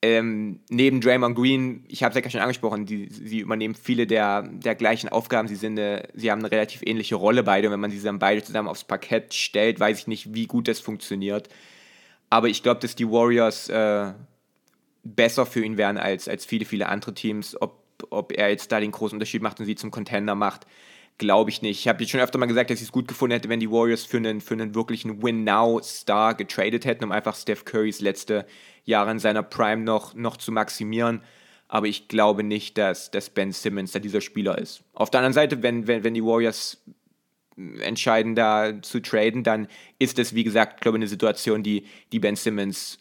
[0.01, 4.43] ähm, neben Draymond Green, ich habe es ja schon angesprochen, die, sie übernehmen viele der,
[4.43, 5.47] der gleichen Aufgaben.
[5.47, 7.69] Sie, sind eine, sie haben eine relativ ähnliche Rolle beide.
[7.69, 10.67] Und wenn man sie dann beide zusammen aufs Parkett stellt, weiß ich nicht, wie gut
[10.67, 11.49] das funktioniert.
[12.35, 14.11] Aber ich glaube, dass die Warriors äh,
[15.05, 17.55] besser für ihn wären als, als viele, viele andere Teams.
[17.61, 20.67] Ob, ob er jetzt da den großen Unterschied macht und sie zum Contender macht,
[21.17, 21.79] glaube ich nicht.
[21.79, 23.71] Ich habe jetzt schon öfter mal gesagt, dass ich es gut gefunden hätte, wenn die
[23.71, 28.45] Warriors für einen, für einen wirklichen Win-Now-Star getradet hätten, um einfach Steph Currys letzte
[28.83, 31.21] Jahre in seiner Prime noch, noch zu maximieren.
[31.69, 34.83] Aber ich glaube nicht, dass, dass Ben Simmons da dieser Spieler ist.
[34.91, 36.83] Auf der anderen Seite, wenn, wenn, wenn die Warriors
[37.57, 39.67] entscheiden, da zu traden, dann
[39.99, 42.99] ist es, wie gesagt, glaube ich, eine Situation, die, die Ben Simmons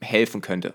[0.00, 0.74] helfen könnte.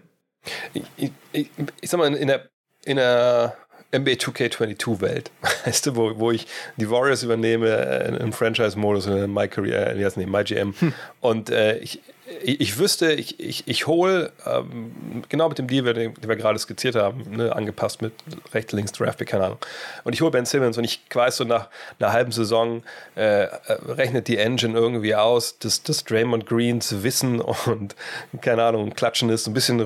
[0.74, 1.50] Ich, ich, ich,
[1.82, 2.50] ich sag mal, in der,
[2.86, 3.58] in der
[3.94, 5.32] NBA 2K22-Welt,
[5.66, 10.00] weißt du, wo, wo ich die Warriors übernehme äh, im Franchise-Modus in My Career, äh,
[10.00, 10.74] wie heißt MyGM.
[10.80, 10.94] Hm.
[11.20, 12.02] Und äh, ich,
[12.44, 16.60] ich, wüsste, ich, ich, ich hole ähm, genau mit dem Deal, den, den wir gerade
[16.60, 18.14] skizziert haben, ne, angepasst mit
[18.54, 19.58] rechts, links, Draft, keine Ahnung.
[20.04, 22.84] Und ich hole Ben Simmons und ich weiß so nach einer halben Saison
[23.16, 23.50] äh, äh,
[23.88, 27.96] rechnet die Engine irgendwie aus, dass das Draymond Greens Wissen und
[28.42, 29.86] keine Ahnung, Klatschen ist, ein bisschen,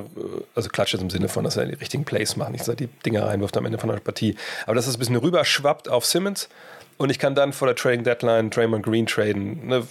[0.56, 2.76] also Klatschen ist im Sinne von, dass er die richtigen Plays macht, nicht dass er
[2.76, 4.36] die Dinger reinwirft am Ende von der Partie.
[4.66, 6.50] Aber dass es ein bisschen rüberschwappt auf Simmons
[7.02, 9.84] und ich kann dann vor der Trading Deadline Draymond Green traden ne,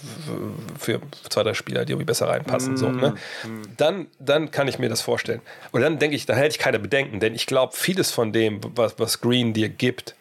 [0.79, 2.75] für zwei, drei Spieler, die irgendwie besser reinpassen.
[2.75, 3.15] Mm, so, ne?
[3.43, 3.63] Mm.
[3.75, 5.41] dann, dann kann ich mir das vorstellen.
[5.71, 8.61] Und dann denke ich, da hätte ich keine Bedenken, denn ich glaube, vieles von dem,
[8.75, 10.15] was, was Green dir gibt,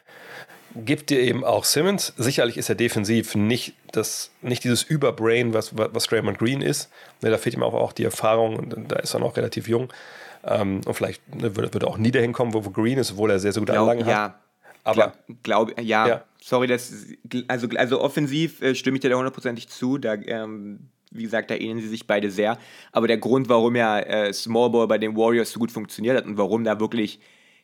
[0.75, 2.13] gibt dir eben auch Simmons.
[2.17, 6.91] Sicherlich ist er defensiv nicht, das, nicht dieses Überbrain, was, was Draymond Green ist.
[7.21, 9.93] Ne, da fehlt ihm auch, auch die Erfahrung und da ist er noch relativ jung.
[10.43, 13.31] Ähm, und vielleicht ne, würde, würde auch nie dahin kommen, wo, wo Green ist, obwohl
[13.31, 14.35] er sehr, sehr gute Anlagen ja, hat.
[14.85, 15.13] Aber
[15.43, 17.07] glaube, glaub, ja, ja, sorry, das,
[17.49, 19.99] also, also offensiv äh, stimme ich dir da hundertprozentig zu.
[19.99, 22.59] Da, ähm, wie gesagt, da ähneln sie sich beide sehr.
[22.93, 26.27] Aber der Grund, warum ja äh, Small Ball bei den Warriors so gut funktioniert hat
[26.27, 27.21] und warum da wirklich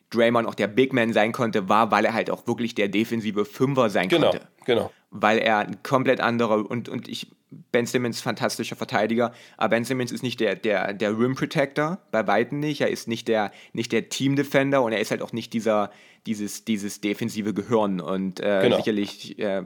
[0.09, 3.45] Draymond auch der Big Man sein konnte, war, weil er halt auch wirklich der defensive
[3.45, 4.47] Fünfer sein genau, konnte.
[4.65, 4.91] Genau.
[5.11, 7.31] Weil er ein komplett anderer und, und ich,
[7.71, 12.27] Ben Simmons, fantastischer Verteidiger, aber Ben Simmons ist nicht der, der, der Rim Protector, bei
[12.27, 12.81] Weitem nicht.
[12.81, 15.91] Er ist nicht der, nicht der Team Defender und er ist halt auch nicht dieser,
[16.25, 18.01] dieses, dieses defensive Gehirn.
[18.01, 18.77] Und äh, genau.
[18.77, 19.63] sicherlich äh,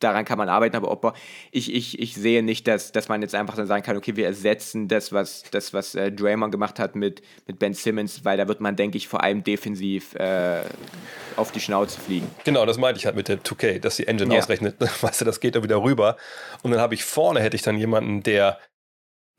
[0.00, 1.16] daran kann man arbeiten, aber ob
[1.50, 4.26] ich, ich, ich sehe nicht, dass, dass man jetzt einfach dann sagen kann, okay, wir
[4.26, 8.48] ersetzen das, was, das, was äh, Draymond gemacht hat mit, mit Ben Simmons, weil da
[8.48, 10.62] wird man, denke ich, vor allem defensiv äh,
[11.36, 12.30] auf die Schnauze fliegen.
[12.44, 14.40] Genau, das meinte ich halt mit der 2K, dass die Engine ja.
[14.40, 16.16] ausrechnet, weißt du, das geht da wieder rüber.
[16.62, 18.58] Und dann habe ich vorne, hätte ich dann jemanden, der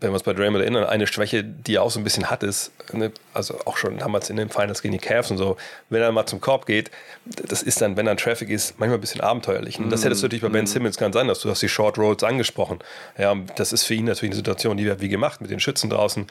[0.01, 2.41] wenn wir uns bei Draymond erinnern, eine Schwäche, die er auch so ein bisschen hat,
[2.41, 5.57] ist, ne, also auch schon damals in den Finals gegen die Cavs und so,
[5.89, 6.89] wenn er mal zum Korb geht,
[7.25, 9.77] das ist dann, wenn dann Traffic ist, manchmal ein bisschen abenteuerlich.
[9.77, 10.67] Und das hättest du natürlich bei Ben mm.
[10.67, 11.41] Simmons ganz anders.
[11.41, 12.79] Du hast die Short Rolls angesprochen.
[13.17, 15.89] Ja, das ist für ihn natürlich eine Situation, die wir wie gemacht mit den Schützen
[15.89, 16.27] draußen.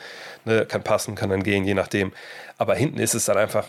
[0.46, 2.12] Ne, kann passen, kann dann gehen, je nachdem.
[2.56, 3.66] Aber hinten ist es dann einfach,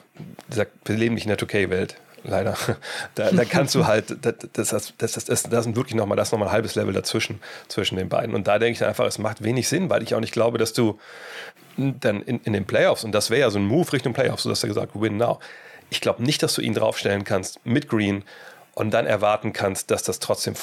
[0.48, 2.56] wir leben nicht in der 2K-Welt leider.
[3.16, 6.50] Da, da kannst du halt, das, das, das, das, das, sind wirklich nochmal, das nochmal
[6.50, 8.36] ein halbes Level dazwischen, zwischen den beiden.
[8.36, 10.74] Und da denke ich einfach, es macht wenig Sinn, weil ich auch nicht glaube, dass
[10.74, 11.00] du
[11.78, 14.50] dann in, in den Playoffs, und das wäre ja so ein Move Richtung Playoffs, so
[14.50, 15.40] dass du gesagt, win now.
[15.90, 18.24] Ich glaube nicht, dass du ihn draufstellen kannst mit Green
[18.76, 20.56] und dann erwarten kannst, dass das trotzdem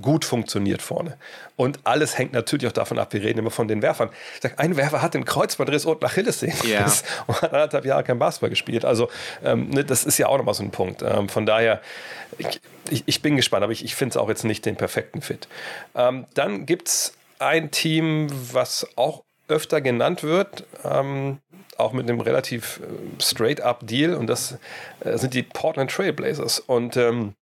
[0.00, 1.16] gut funktioniert vorne.
[1.56, 4.10] Und alles hängt natürlich auch davon ab, wir reden immer von den Werfern.
[4.34, 6.86] Ich sag, ein Werfer hat den Kreuzbandriss und Achillessehnen ja.
[7.26, 8.84] und hat anderthalb Jahre kein Basketball gespielt.
[8.84, 9.08] Also
[9.44, 11.02] ähm, ne, das ist ja auch nochmal so ein Punkt.
[11.02, 11.80] Ähm, von daher,
[12.38, 15.22] ich, ich, ich, bin gespannt, aber ich, ich finde es auch jetzt nicht den perfekten
[15.22, 15.48] Fit.
[15.94, 21.38] Ähm, dann gibt es ein Team, was auch öfter genannt wird, ähm,
[21.76, 24.58] auch mit einem relativ äh, straight-up-Deal und das
[25.00, 26.60] äh, sind die Portland Trailblazers.
[26.60, 27.34] Und ähm,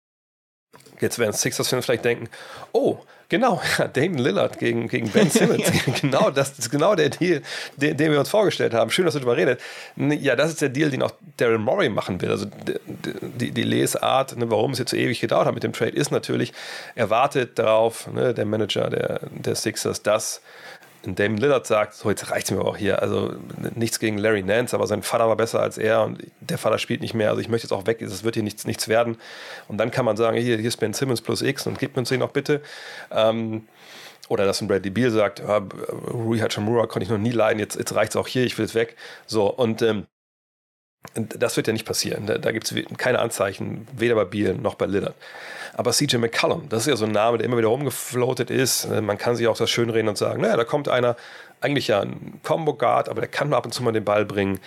[1.01, 2.29] Jetzt werden Sixers-Fans vielleicht denken,
[2.73, 3.63] oh, genau,
[3.95, 5.65] Damon Lillard gegen, gegen Ben Simmons.
[6.01, 7.43] genau, das ist genau der Deal,
[7.77, 8.91] den, den, wir uns vorgestellt haben.
[8.91, 9.61] Schön, dass du darüber redet.
[9.97, 12.31] Ja, das ist der Deal, den auch Daryl Morey machen will.
[12.31, 12.75] Also die,
[13.21, 16.11] die, die Lesart, ne, warum es jetzt so ewig gedauert hat mit dem Trade, ist
[16.11, 16.53] natürlich,
[16.95, 20.43] er wartet darauf, ne, der Manager der, der Sixers, dass
[21.03, 23.03] Damon Lillard sagt, so jetzt reicht es mir auch hier.
[23.03, 23.33] Also
[23.75, 27.01] nichts gegen Larry Nance, aber sein Vater war besser als er und der Vater spielt
[27.01, 27.31] nicht mehr.
[27.31, 29.17] Also ich möchte jetzt auch weg, es wird hier nichts, nichts werden.
[29.69, 32.11] Und dann kann man sagen, hier, hier ist Ben Simmons plus X und mir uns
[32.11, 32.61] den noch bitte.
[33.11, 33.67] Ähm,
[34.29, 35.57] oder dass ein Bradley Beal sagt, ja,
[36.13, 38.65] Rui Hachimura konnte ich noch nie leiden, jetzt, jetzt reicht es auch hier, ich will
[38.65, 38.97] es weg.
[39.27, 40.07] So, und ähm,
[41.15, 42.27] Das wird ja nicht passieren.
[42.27, 45.15] Da, da gibt es keine Anzeichen, weder bei Beal noch bei Lillard.
[45.75, 48.89] Aber CJ McCallum, das ist ja so ein Name, der immer wieder rumgefloatet ist.
[48.89, 51.17] Man kann sich auch das schönreden und sagen, naja, da kommt einer,
[51.61, 54.61] eigentlich ja ein Combo Guard, aber der kann ab und zu mal den Ball bringen.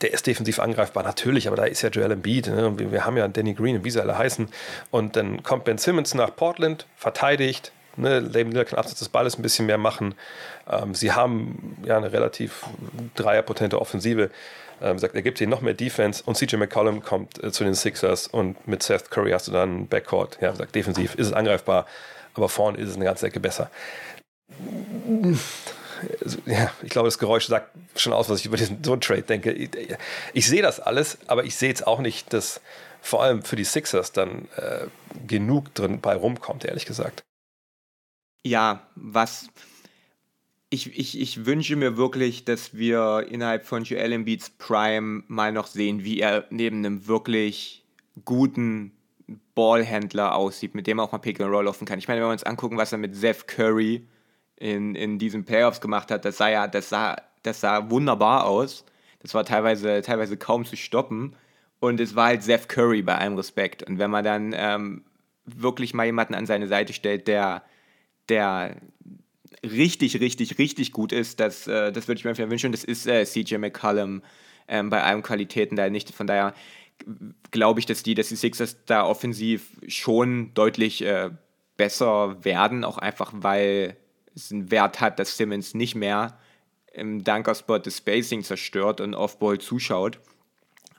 [0.00, 2.48] Der ist defensiv angreifbar, natürlich, aber da ist ja Joel Embiid.
[2.48, 2.78] Ne?
[2.78, 4.48] Wir, wir, haben ja Danny Green und wie sie alle heißen.
[4.90, 7.72] Und dann kommt Ben Simmons nach Portland, verteidigt.
[7.96, 8.22] Ne?
[8.22, 10.14] David Lillard kann abseits des Balles ein bisschen mehr machen.
[10.70, 12.64] Ähm, sie haben ja eine relativ
[13.14, 14.30] dreierpotente Offensive.
[14.80, 17.74] Ähm, sagt, er gibt ihnen noch mehr Defense und CJ McCollum kommt äh, zu den
[17.74, 20.38] Sixers und mit Seth Curry hast du dann Backcourt.
[20.40, 21.86] Ja, sagt, defensiv ist es angreifbar,
[22.34, 23.70] aber vorne ist es eine ganze Ecke besser
[26.46, 29.52] ja, ich glaube, das Geräusch sagt schon aus, was ich über diesen so Trade denke.
[29.52, 29.70] Ich,
[30.32, 32.60] ich sehe das alles, aber ich sehe jetzt auch nicht, dass
[33.00, 34.86] vor allem für die Sixers dann äh,
[35.26, 37.22] genug drin bei rumkommt, ehrlich gesagt.
[38.44, 39.48] Ja, was
[40.70, 45.66] ich, ich, ich wünsche mir wirklich, dass wir innerhalb von Joel Embiids Prime mal noch
[45.66, 47.84] sehen, wie er neben einem wirklich
[48.24, 48.92] guten
[49.54, 51.98] Ballhändler aussieht, mit dem auch mal Pick and Roll laufen kann.
[51.98, 54.06] Ich meine, wenn wir uns angucken, was er mit Seth Curry
[54.56, 58.84] in, in diesen Playoffs gemacht hat, das sah ja, das sah, das sah wunderbar aus.
[59.20, 61.34] Das war teilweise, teilweise kaum zu stoppen.
[61.80, 63.82] Und es war halt Seth Curry bei allem Respekt.
[63.82, 65.04] Und wenn man dann ähm,
[65.44, 67.62] wirklich mal jemanden an seine Seite stellt, der,
[68.28, 68.76] der
[69.62, 72.72] richtig, richtig, richtig gut ist, das, äh, das würde ich mir wünschen.
[72.72, 74.22] Das ist äh, CJ McCollum
[74.68, 76.10] ähm, bei allen Qualitäten da nicht.
[76.10, 76.54] Von daher
[77.50, 81.30] glaube ich, dass die, dass die Sixers da offensiv schon deutlich äh,
[81.76, 83.96] besser werden, auch einfach weil
[84.34, 86.38] es einen Wert hat, dass Simmons nicht mehr
[86.92, 90.18] im Dunkerspot das Spacing zerstört und Offball zuschaut.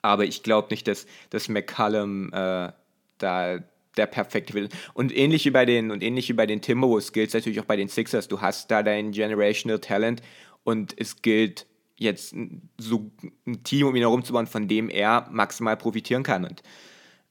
[0.01, 2.71] Aber ich glaube nicht, dass, dass McCallum äh,
[3.17, 3.59] da
[3.97, 4.69] der perfekte will.
[4.93, 7.65] Und ähnlich wie bei den, und ähnlich wie bei den Timberwolves gilt es natürlich auch
[7.65, 8.28] bei den Sixers.
[8.28, 10.21] Du hast da dein Generational Talent
[10.63, 11.65] und es gilt
[11.97, 12.34] jetzt
[12.78, 13.12] so
[13.45, 16.45] ein Team um ihn herum zu bauen, von dem er maximal profitieren kann.
[16.45, 16.63] Und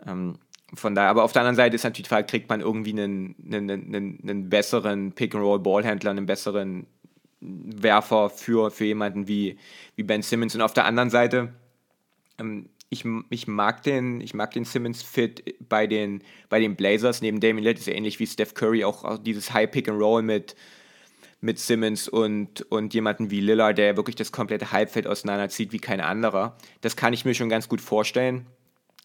[0.07, 0.38] ähm,
[0.75, 3.35] von daher, aber auf der anderen Seite ist natürlich die Frage, kriegt man irgendwie einen,
[3.42, 6.87] einen, einen, einen besseren Pick-and-Roll-Ballhändler, einen besseren
[7.40, 9.59] Werfer für, für jemanden wie,
[9.97, 10.55] wie Ben Simmons.
[10.55, 11.55] Und auf der anderen Seite,
[12.38, 17.20] ähm, ich, ich, mag den, ich mag den Simmons-Fit bei den, bei den Blazers.
[17.20, 20.57] Neben Damian Lillard ist ja ähnlich wie Steph Curry auch, dieses High-Pick-and-Roll mit,
[21.40, 26.01] mit Simmons und, und jemanden wie Lillard, der wirklich das komplette Halbfeld auseinanderzieht wie kein
[26.01, 26.57] anderer.
[26.81, 28.46] Das kann ich mir schon ganz gut vorstellen.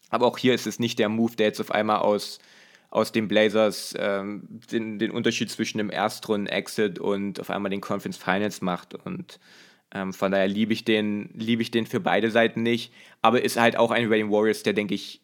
[0.08, 2.38] Aber auch hier ist es nicht der Move, der jetzt auf einmal aus,
[2.88, 8.16] aus den Blazers ähm, den, den Unterschied zwischen dem Erstrunden-Exit und auf einmal den Conference
[8.16, 8.94] Finals macht.
[8.94, 9.40] Und
[9.94, 12.92] ähm, von daher liebe ich, den, lieb ich den für beide Seiten nicht.
[13.22, 15.20] Aber ist halt auch ein Rain Warriors, der, denke ich,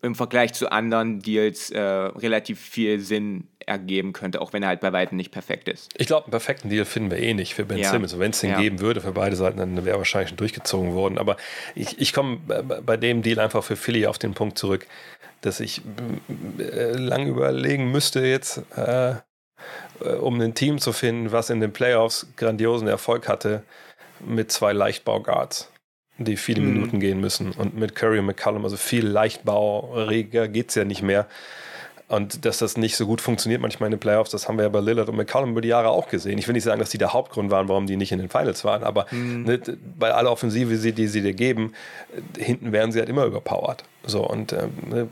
[0.00, 4.80] im Vergleich zu anderen Deals äh, relativ viel Sinn ergeben könnte, auch wenn er halt
[4.80, 5.90] bei weitem nicht perfekt ist.
[5.96, 7.90] Ich glaube, einen perfekten Deal finden wir eh nicht für Ben ja.
[7.90, 8.14] Simmons.
[8.14, 8.60] Und wenn es den ja.
[8.60, 11.18] geben würde für beide Seiten, dann wäre er wahrscheinlich schon durchgezogen worden.
[11.18, 11.36] Aber
[11.74, 14.86] ich, ich komme bei dem Deal einfach für Philly auf den Punkt zurück,
[15.40, 15.82] dass ich
[16.58, 19.16] äh, lang überlegen müsste jetzt, äh,
[20.20, 23.62] um ein Team zu finden, was in den Playoffs grandiosen Erfolg hatte
[24.20, 25.70] mit zwei Leichtbauguards
[26.18, 26.72] die viele mhm.
[26.72, 27.52] Minuten gehen müssen.
[27.52, 31.26] Und mit Curry und McCallum, also viel Leichtbaureger geht es ja nicht mehr.
[32.08, 34.70] Und dass das nicht so gut funktioniert manchmal in den Playoffs, das haben wir ja
[34.70, 36.38] bei Lillard und McCallum über die Jahre auch gesehen.
[36.38, 38.64] Ich will nicht sagen, dass die der Hauptgrund waren, warum die nicht in den Finals
[38.64, 39.42] waren, aber mhm.
[39.44, 39.60] ne,
[39.98, 41.74] bei aller Offensive, die sie dir geben,
[42.38, 43.84] hinten werden sie halt immer überpowered.
[44.04, 45.08] So, und ähm, ne,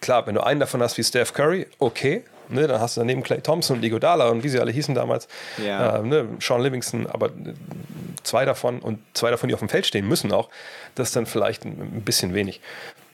[0.00, 3.22] klar, wenn du einen davon hast wie Steph Curry, okay, Ne, dann hast du daneben
[3.22, 5.28] Clay Thompson und Ligodala und wie sie alle hießen damals.
[5.64, 5.98] Ja.
[5.98, 7.30] Äh, ne, Sean Livingston, aber
[8.22, 10.48] zwei davon und zwei davon, die auf dem Feld stehen müssen auch,
[10.94, 12.60] das ist dann vielleicht ein bisschen wenig.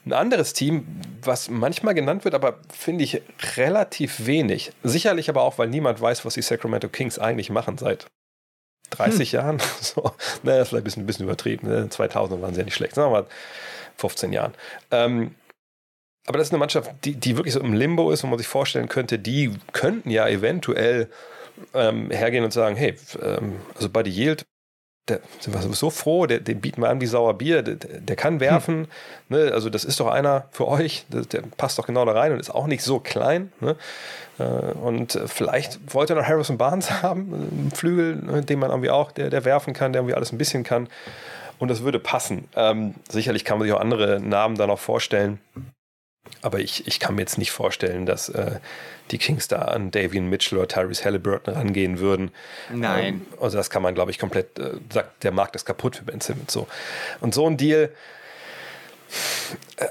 [0.05, 0.85] Ein anderes Team,
[1.21, 3.21] was manchmal genannt wird, aber finde ich
[3.55, 4.73] relativ wenig.
[4.83, 8.07] Sicherlich aber auch, weil niemand weiß, was die Sacramento Kings eigentlich machen seit
[8.89, 9.39] 30 hm.
[9.39, 9.57] Jahren.
[9.81, 10.11] So,
[10.43, 11.67] naja, das ist vielleicht ein bisschen, ein bisschen übertrieben.
[11.67, 11.89] Ne?
[11.89, 12.95] 2000 waren sie ja nicht schlecht.
[12.95, 13.27] Sagen wir mal
[13.97, 14.53] 15 Jahren.
[14.91, 15.35] Ähm,
[16.25, 18.47] aber das ist eine Mannschaft, die, die wirklich so im Limbo ist, wo man sich
[18.47, 21.09] vorstellen könnte, die könnten ja eventuell
[21.73, 24.45] ähm, hergehen und sagen, hey, ähm, also Buddy Yield,
[25.09, 28.15] der sind wir so froh, der, den bieten wir an wie sauer Bier, der, der
[28.15, 28.87] kann werfen,
[29.27, 29.37] hm.
[29.37, 29.51] ne?
[29.53, 32.39] also das ist doch einer für euch, der, der, passt doch genau da rein und
[32.39, 33.51] ist auch nicht so klein.
[33.59, 33.75] Ne?
[34.39, 38.91] Äh, und vielleicht wollte er noch Harrison Barnes haben, einen Flügel, ne, den man irgendwie
[38.91, 40.87] auch, der, der werfen kann, der irgendwie alles ein bisschen kann
[41.59, 42.47] und das würde passen.
[42.55, 45.39] Ähm, sicherlich kann man sich auch andere Namen da noch vorstellen.
[46.41, 48.59] Aber ich, ich kann mir jetzt nicht vorstellen, dass äh,
[49.11, 52.31] die Kings da an Davian Mitchell oder Tyrese Halliburton rangehen würden.
[52.71, 53.05] Nein.
[53.05, 56.03] Ähm, also das kann man, glaube ich, komplett, äh, sagt, der Markt ist kaputt für
[56.03, 56.51] Ben Simmons.
[56.51, 56.67] So.
[57.21, 57.91] Und so ein Deal,
[59.77, 59.87] äh,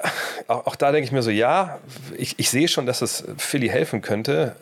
[0.48, 1.78] auch, auch, da denke ich mir so, ja,
[2.16, 4.56] ich, ich sehe schon, dass es Philly helfen könnte.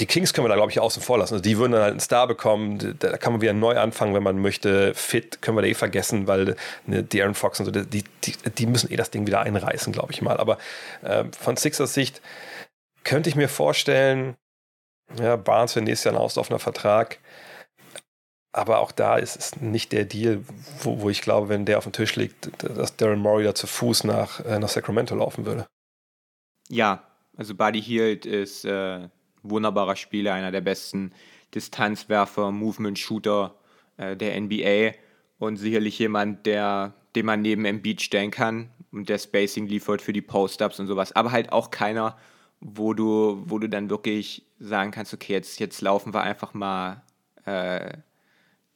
[0.00, 1.34] Die Kings können wir da, glaube ich, außen vor lassen.
[1.34, 2.96] Also die würden dann halt einen Star bekommen.
[2.98, 4.94] Da kann man wieder neu anfangen, wenn man möchte.
[4.94, 8.66] Fit können wir da eh vergessen, weil ne, Darren Fox und so, die, die, die
[8.66, 10.38] müssen eh das Ding wieder einreißen, glaube ich mal.
[10.38, 10.58] Aber
[11.02, 12.22] äh, von Sixers Sicht
[13.04, 14.36] könnte ich mir vorstellen,
[15.18, 17.18] ja, Barnes für nächstes Jahr ein auslaufender Vertrag.
[18.52, 20.42] Aber auch da ist es nicht der Deal,
[20.82, 23.66] wo, wo ich glaube, wenn der auf dem Tisch liegt, dass Darren Murray da zu
[23.66, 25.66] Fuß nach, äh, nach Sacramento laufen würde.
[26.68, 27.04] Ja,
[27.36, 29.08] also Buddy Hield ist äh,
[29.42, 31.12] wunderbarer Spieler, einer der besten
[31.54, 33.54] Distanzwerfer, Movement-Shooter
[33.96, 34.92] äh, der NBA
[35.38, 40.12] und sicherlich jemand, der, den man neben Embiid stellen kann und der Spacing liefert für
[40.12, 41.12] die Post-Ups und sowas.
[41.12, 42.16] Aber halt auch keiner,
[42.60, 47.02] wo du, wo du dann wirklich sagen kannst, okay, jetzt, jetzt laufen wir einfach mal
[47.46, 47.92] äh,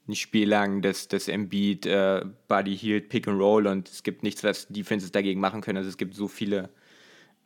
[0.07, 4.22] ein Spiel lang das, das Embiid, äh, Body Healed, Pick and Roll und es gibt
[4.22, 5.79] nichts, was Defenses dagegen machen können.
[5.79, 6.70] Also es gibt so viele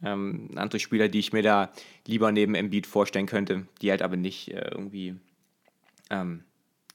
[0.02, 1.70] ähm, andere Spieler, die ich mir da
[2.06, 5.16] lieber neben Embiid vorstellen könnte, die halt aber nicht äh, irgendwie
[6.11, 6.44] ähm,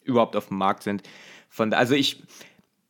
[0.04, 1.04] überhaupt auf dem Markt sind.
[1.50, 2.24] Von, also ich,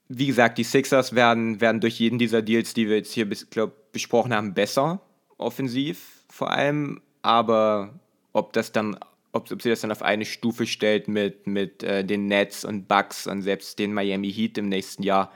[0.08, 3.49] wie gesagt, die Sixers werden, werden durch jeden dieser Deals, die wir jetzt hier bis,
[3.49, 5.02] glaub, besprochen haben, besser,
[5.38, 7.99] offensiv vor allem, aber
[8.34, 8.97] ob das dann,
[9.32, 12.88] ob, ob sie das dann auf eine Stufe stellt mit, mit äh, den Nets und
[12.88, 15.32] Bucks und selbst den Miami Heat im nächsten Jahr,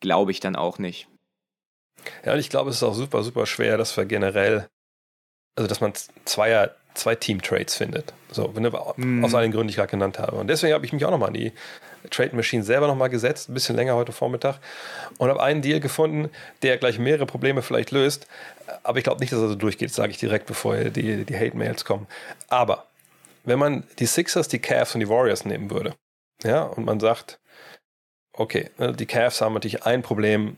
[0.00, 1.09] glaube ich dann auch nicht.
[2.24, 4.68] Ja, und ich glaube, es ist auch super, super schwer, dass wir generell,
[5.56, 5.92] also dass man
[6.24, 8.12] zweier, zwei Team-Trades findet.
[8.30, 9.24] So, wenn, mm.
[9.24, 10.36] aus allen Gründen, die ich gerade genannt habe.
[10.36, 11.52] Und deswegen habe ich mich auch nochmal an die
[12.10, 14.58] Trade Machine selber nochmal gesetzt, ein bisschen länger heute Vormittag,
[15.18, 16.30] und habe einen Deal gefunden,
[16.62, 18.26] der gleich mehrere Probleme vielleicht löst.
[18.82, 21.84] Aber ich glaube nicht, dass er so durchgeht, sage ich direkt, bevor die, die Hate-Mails
[21.84, 22.06] kommen.
[22.48, 22.86] Aber
[23.44, 25.94] wenn man die Sixers, die Cavs und die Warriors nehmen würde,
[26.42, 27.38] ja, und man sagt,
[28.40, 30.56] okay, ne, die Cavs haben natürlich ein Problem.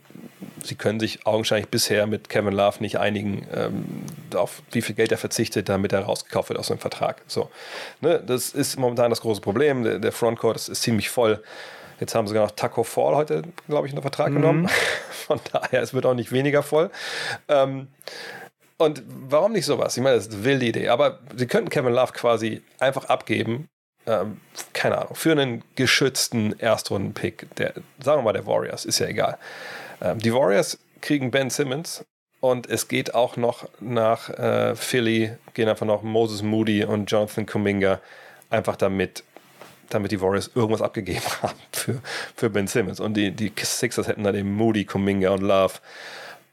[0.63, 3.85] Sie können sich augenscheinlich bisher mit Kevin Love nicht einigen, ähm,
[4.33, 7.21] auf wie viel Geld er verzichtet, damit er rausgekauft wird aus dem Vertrag.
[7.27, 7.49] So,
[7.99, 9.83] ne, das ist momentan das große Problem.
[9.83, 11.43] Der, der Frontcourt ist, ist, ziemlich voll.
[11.99, 14.35] Jetzt haben sie sogar noch Taco Fall heute, glaube ich, in den Vertrag mhm.
[14.35, 14.69] genommen.
[15.27, 16.89] Von daher, es wird auch nicht weniger voll.
[17.49, 17.89] Ähm,
[18.77, 19.97] und warum nicht sowas?
[19.97, 20.87] Ich meine, das ist eine wilde Idee.
[20.87, 23.67] Aber sie könnten Kevin Love quasi einfach abgeben
[24.05, 24.39] ähm,
[24.73, 29.37] keine Ahnung, für einen geschützten Erstrunden-Pick, der, sagen wir mal, der Warriors, ist ja egal.
[30.01, 32.05] Ähm, die Warriors kriegen Ben Simmons
[32.39, 37.45] und es geht auch noch nach äh, Philly, gehen einfach noch Moses Moody und Jonathan
[37.45, 38.01] Kuminga,
[38.49, 39.23] einfach damit,
[39.89, 42.01] damit die Warriors irgendwas abgegeben haben für,
[42.35, 42.99] für Ben Simmons.
[42.99, 45.75] Und die, die Sixers hätten dann eben Moody, Kuminga und Love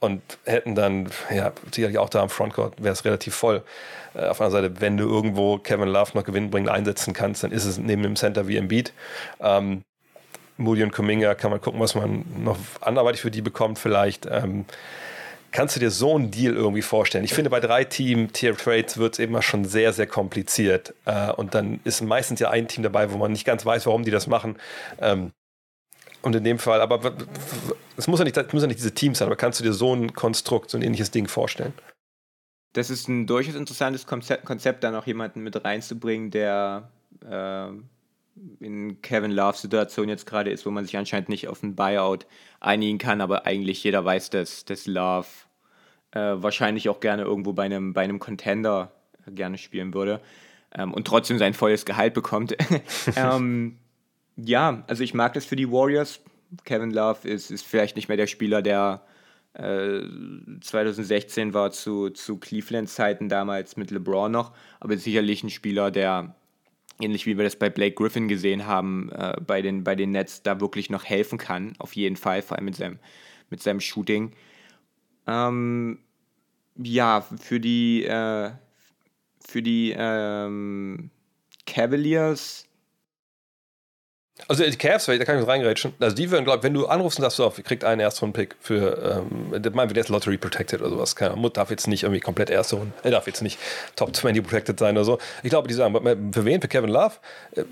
[0.01, 3.63] und hätten dann, ja, sicherlich auch da am Frontcourt wäre es relativ voll.
[4.15, 7.67] Äh, auf anderen Seite, wenn du irgendwo Kevin Love noch gewinnbringend einsetzen kannst, dann ist
[7.67, 8.93] es neben dem Center wie Embiid.
[9.41, 9.85] Ähm,
[10.57, 14.27] Moody und Kuminga kann man gucken, was man noch anderweitig für die bekommt vielleicht.
[14.27, 14.65] Ähm,
[15.53, 17.25] kannst du dir so einen Deal irgendwie vorstellen?
[17.25, 20.95] Ich finde, bei drei Team-Tier-Trades wird es immer schon sehr, sehr kompliziert.
[21.05, 24.05] Äh, und dann ist meistens ja ein Team dabei, wo man nicht ganz weiß, warum
[24.05, 24.57] die das machen.
[25.01, 25.33] Ähm,
[26.23, 27.15] und in dem Fall, aber
[27.97, 29.95] es muss ja nicht, muss ja nicht diese Teams sein, aber kannst du dir so
[29.95, 31.73] ein Konstrukt, so ein ähnliches Ding vorstellen?
[32.73, 36.91] Das ist ein durchaus interessantes Konzept, Konzept da noch jemanden mit reinzubringen, der
[37.29, 37.69] äh,
[38.61, 42.27] in Kevin Loves Situation jetzt gerade ist, wo man sich anscheinend nicht auf ein Buyout
[42.61, 45.27] einigen kann, aber eigentlich jeder weiß, dass, dass Love
[46.13, 48.93] äh, wahrscheinlich auch gerne irgendwo bei einem, bei einem Contender
[49.27, 50.21] gerne spielen würde
[50.75, 52.57] ähm, und trotzdem sein volles Gehalt bekommt.
[53.17, 53.79] ähm,
[54.45, 56.21] ja, also ich mag das für die Warriors.
[56.65, 59.03] Kevin Love ist, ist vielleicht nicht mehr der Spieler, der
[59.55, 60.01] äh,
[60.61, 66.35] 2016 war zu, zu Cleveland-Zeiten damals mit LeBron noch, aber sicherlich ein Spieler, der
[67.01, 70.43] ähnlich wie wir das bei Blake Griffin gesehen haben, äh, bei, den, bei den Nets
[70.43, 72.99] da wirklich noch helfen kann, auf jeden Fall, vor allem mit seinem,
[73.49, 74.33] mit seinem Shooting.
[75.27, 75.99] Ähm,
[76.77, 78.51] ja, für die, äh,
[79.47, 81.11] für die ähm,
[81.67, 82.70] Cavaliers
[84.49, 85.95] also die Cavs, da kann ich uns reingerätschen.
[86.01, 89.23] Also die würden, glaube ich, wenn du anrufst und sagst, so, kriegt einen Erstrunden-Pick für,
[89.27, 91.17] ähm, meinen wir, der ist Lottery Protected oder sowas.
[91.17, 93.59] Keine Ahnung, darf jetzt nicht irgendwie komplett erste Runde, er darf jetzt nicht
[93.97, 95.19] Top 20 Protected sein oder so.
[95.43, 95.95] Ich glaube, die sagen,
[96.33, 96.61] für wen?
[96.61, 97.15] Für Kevin Love?
[97.55, 97.63] Äh,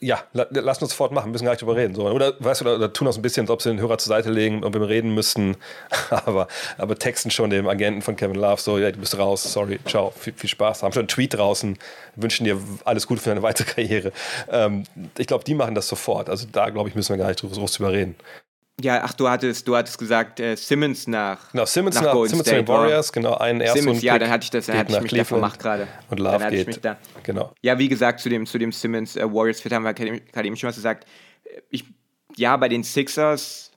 [0.00, 1.94] ja, lass uns sofort machen, müssen gar nicht drüber reden.
[1.94, 2.08] So.
[2.08, 4.08] Oder, weißt du, oder, oder tun so ein bisschen, als ob sie den Hörer zur
[4.08, 5.56] Seite legen und wir reden müssten,
[6.10, 6.48] aber,
[6.78, 10.12] aber texten schon dem Agenten von Kevin Love so, ja, du bist raus, sorry, ciao,
[10.16, 10.82] viel, viel Spaß.
[10.82, 11.78] Haben schon einen Tweet draußen,
[12.16, 14.12] wünschen dir alles Gute für deine weitere Karriere.
[14.50, 14.84] Ähm,
[15.18, 16.28] ich glaube, die machen das sofort sofort.
[16.28, 18.16] Also da, glaube ich, müssen wir gar nicht groß drüber reden.
[18.80, 21.52] Ja, ach, du hattest, du hattest gesagt, äh, Simmons nach.
[21.52, 24.44] Genau, Simmons nach, nach Golden Simmons State, Warriors, genau, einen ersten Simmons, ja, dann hatte
[24.44, 25.88] ich das, dann hatte ich mich Cleveland da vermacht gerade.
[26.08, 26.84] Und Love geht.
[26.84, 27.52] Da, genau.
[27.60, 30.56] Ja, wie gesagt, zu dem, zu dem Simmons äh, Warriors Fit haben wir gerade eben
[30.56, 31.06] schon was gesagt.
[31.70, 31.84] Ich,
[32.36, 33.72] ja, bei den Sixers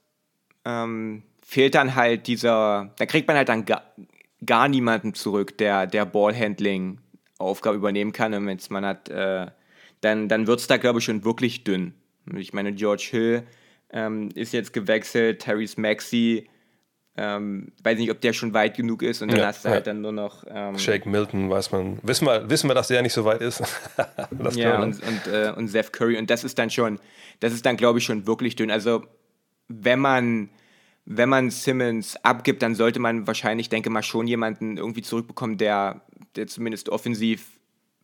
[0.64, 3.84] ähm, fehlt dann halt dieser, da kriegt man halt dann gar,
[4.46, 7.00] gar niemanden zurück, der, der Ballhandling
[7.38, 8.34] Aufgabe übernehmen kann.
[8.34, 9.48] Und wenn man hat, äh,
[10.00, 11.94] dann, dann wird es da, glaube ich, schon wirklich dünn.
[12.38, 13.44] Ich meine, George Hill
[13.92, 16.48] ähm, ist jetzt gewechselt, Tyrese Maxey,
[17.18, 19.88] ähm, weiß nicht, ob der schon weit genug ist und dann ja, hast du halt
[19.88, 20.44] dann nur noch.
[20.50, 22.00] Ähm, Shake Milton, weiß man.
[22.04, 23.64] Wissen wir, wissen wir, dass der nicht so weit ist?
[24.56, 26.18] ja, und, und, äh, und Seth Curry.
[26.18, 27.00] Und das ist dann schon,
[27.40, 28.70] das ist dann, glaube ich, schon wirklich dünn.
[28.70, 29.06] Also,
[29.70, 30.50] wenn man,
[31.06, 36.02] wenn man Simmons abgibt, dann sollte man wahrscheinlich, denke mal, schon jemanden irgendwie zurückbekommen, der,
[36.36, 37.55] der zumindest offensiv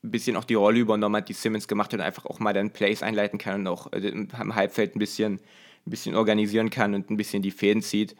[0.03, 2.53] ein bisschen auch die Rolle übernommen hat, die Simmons gemacht hat und einfach auch mal
[2.53, 6.93] dann Plays einleiten kann und auch äh, im Halbfeld ein bisschen, ein bisschen organisieren kann
[6.95, 8.15] und ein bisschen die Fäden zieht.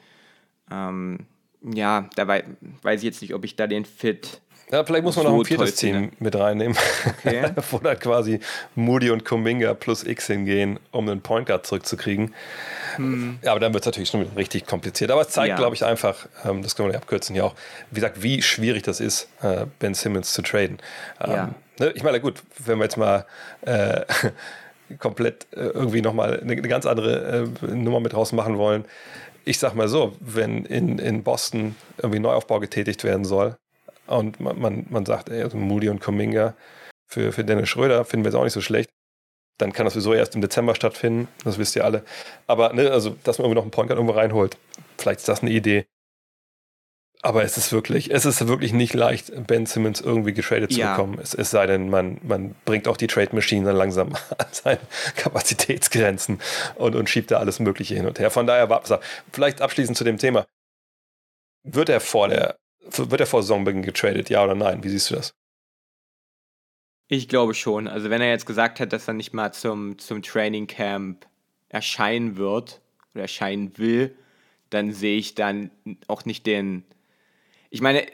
[0.69, 1.25] Ähm,
[1.61, 2.43] ja, da wei
[2.81, 4.41] weiß ich jetzt nicht, ob ich da den Fit.
[4.71, 7.51] Ja, vielleicht muss man so noch ein viertes Team mit reinnehmen, okay.
[7.71, 8.39] wo dann quasi
[8.75, 12.33] Moody und Kuminga plus X hingehen, um einen Point Guard zurückzukriegen.
[12.95, 13.39] Hm.
[13.43, 15.11] Ja, aber dann wird es natürlich schon richtig kompliziert.
[15.11, 15.55] Aber es zeigt, ja.
[15.57, 17.55] glaube ich, einfach, ähm, das können wir ja abkürzen hier auch,
[17.89, 20.77] wie gesagt, wie schwierig das ist, äh, Ben Simmons zu traden.
[21.19, 21.49] Ähm, ja.
[21.79, 23.25] ne, ich meine, gut, wenn wir jetzt mal
[23.63, 24.05] äh,
[24.99, 28.85] komplett äh, irgendwie nochmal eine, eine ganz andere äh, Nummer mit draußen machen wollen,
[29.43, 33.57] ich sag mal so, wenn in, in Boston irgendwie Neuaufbau getätigt werden soll
[34.17, 36.55] und man, man, man sagt, ey, also Moody und Kuminga
[37.07, 38.89] für, für Dennis Schröder finden wir es auch nicht so schlecht,
[39.57, 42.03] dann kann das sowieso erst im Dezember stattfinden, das wisst ihr alle.
[42.47, 44.57] Aber ne, also, dass man irgendwie noch einen Point Guard irgendwo reinholt,
[44.97, 45.85] vielleicht ist das eine Idee.
[47.23, 50.87] Aber es ist wirklich, es ist wirklich nicht leicht, Ben Simmons irgendwie getradet ja.
[50.87, 51.19] zu bekommen.
[51.21, 54.79] Es, es, sei denn, man, man bringt auch die Trade Machine dann langsam an seine
[55.15, 56.41] Kapazitätsgrenzen
[56.75, 58.31] und, und schiebt da alles Mögliche hin und her.
[58.31, 58.81] Von daher war
[59.31, 60.47] vielleicht abschließend zu dem Thema.
[61.63, 64.83] Wird er vor der, wird er vor Saisonbeginn getradet, ja oder nein?
[64.83, 65.33] Wie siehst du das?
[67.07, 67.87] Ich glaube schon.
[67.87, 71.27] Also wenn er jetzt gesagt hat, dass er nicht mal zum, zum Training Camp
[71.69, 72.81] erscheinen wird
[73.13, 74.15] oder erscheinen will,
[74.69, 75.71] dann sehe ich dann
[76.07, 76.83] auch nicht den,
[77.69, 78.05] ich meine,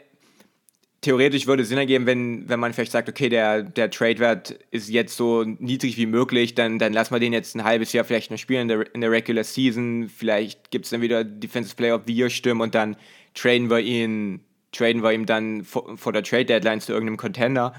[1.00, 4.88] theoretisch würde es Sinn ergeben, wenn, wenn man vielleicht sagt, okay, der, der Trade-Wert ist
[4.88, 8.30] jetzt so niedrig wie möglich, dann, dann lassen wir den jetzt ein halbes Jahr vielleicht
[8.30, 10.08] noch spielen in der, in der Regular Season.
[10.08, 12.96] Vielleicht gibt es dann wieder Defensive Player of the Year Stimmen und dann
[13.34, 14.40] traden wir ihn,
[14.72, 17.74] traden wir ihm dann vor, vor der Trade-Deadline zu irgendeinem Contender.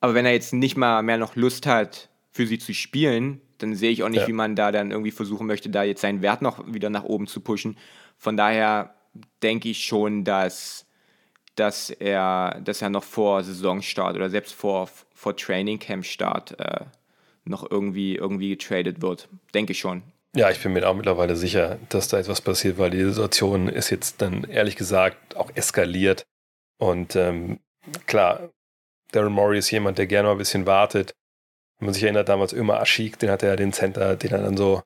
[0.00, 3.74] Aber wenn er jetzt nicht mal mehr noch Lust hat, für sie zu spielen, dann
[3.74, 4.28] sehe ich auch nicht, ja.
[4.28, 7.26] wie man da dann irgendwie versuchen möchte, da jetzt seinen Wert noch wieder nach oben
[7.26, 7.78] zu pushen.
[8.18, 8.94] Von daher
[9.42, 10.86] denke ich schon, dass
[11.56, 16.84] dass er, dass er noch vor Saisonstart oder selbst vor, vor Training Camp Start äh,
[17.44, 19.28] noch irgendwie, irgendwie getradet wird.
[19.54, 20.02] Denke ich schon.
[20.36, 23.88] Ja, ich bin mir auch mittlerweile sicher, dass da etwas passiert, weil die Situation ist
[23.88, 26.26] jetzt dann ehrlich gesagt auch eskaliert.
[26.78, 27.60] Und ähm,
[28.06, 28.50] klar,
[29.12, 31.14] Daryl Morey ist jemand, der gerne mal ein bisschen wartet.
[31.78, 34.58] Wenn man sich erinnert, damals immer Aschik, den hatte er den Center, den er dann
[34.58, 34.82] so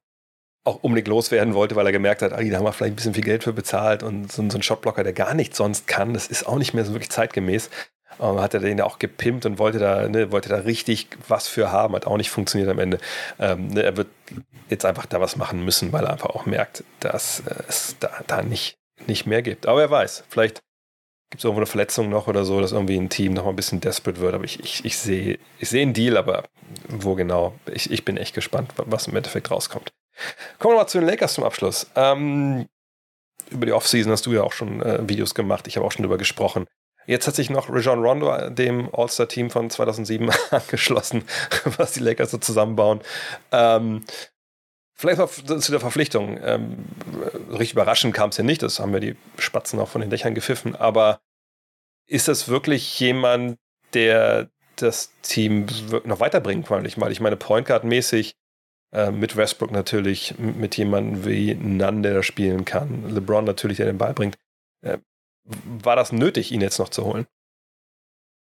[0.64, 3.14] auch unbedingt loswerden wollte, weil er gemerkt hat, ah, da haben wir vielleicht ein bisschen
[3.14, 6.28] viel Geld für bezahlt und so, so ein Shotblocker, der gar nichts sonst kann, das
[6.28, 7.70] ist auch nicht mehr so wirklich zeitgemäß.
[8.18, 11.48] Ähm, hat er den ja auch gepimpt und wollte da, ne, wollte da richtig was
[11.48, 12.98] für haben, hat auch nicht funktioniert am Ende.
[13.38, 14.08] Ähm, ne, er wird
[14.68, 18.10] jetzt einfach da was machen müssen, weil er einfach auch merkt, dass äh, es da,
[18.26, 19.66] da nicht, nicht mehr gibt.
[19.66, 20.60] Aber er weiß, vielleicht
[21.30, 23.56] gibt es irgendwo eine Verletzung noch oder so, dass irgendwie ein Team noch mal ein
[23.56, 24.34] bisschen desperate wird.
[24.34, 26.44] Aber ich, ich, ich sehe ich seh einen Deal, aber
[26.88, 27.54] wo genau?
[27.72, 29.92] Ich, ich bin echt gespannt, was im Endeffekt rauskommt.
[30.58, 31.86] Kommen wir mal zu den Lakers zum Abschluss.
[31.94, 32.66] Ähm,
[33.50, 35.66] über die Offseason hast du ja auch schon äh, Videos gemacht.
[35.66, 36.66] Ich habe auch schon darüber gesprochen.
[37.06, 41.24] Jetzt hat sich noch Rajon Rondo dem All-Star-Team von 2007 angeschlossen,
[41.76, 43.00] was die Lakers so zusammenbauen.
[43.52, 44.04] Ähm,
[44.94, 46.38] vielleicht mal zu der Verpflichtung.
[46.42, 46.84] Ähm,
[47.50, 50.34] richtig überraschend kam es ja nicht, das haben wir die Spatzen auch von den Dächern
[50.34, 50.76] gepfiffen.
[50.76, 51.20] Aber
[52.06, 53.58] ist das wirklich jemand,
[53.94, 55.66] der das Team
[56.04, 56.84] noch weiterbringen kann?
[56.84, 58.34] Ich meine, ich meine, Point Guard-mäßig
[58.92, 63.86] äh, mit Westbrook natürlich, mit jemandem wie Nunn, der da spielen kann, LeBron natürlich, der
[63.86, 64.36] den Ball bringt.
[64.82, 64.98] Äh,
[65.82, 67.26] war das nötig, ihn jetzt noch zu holen?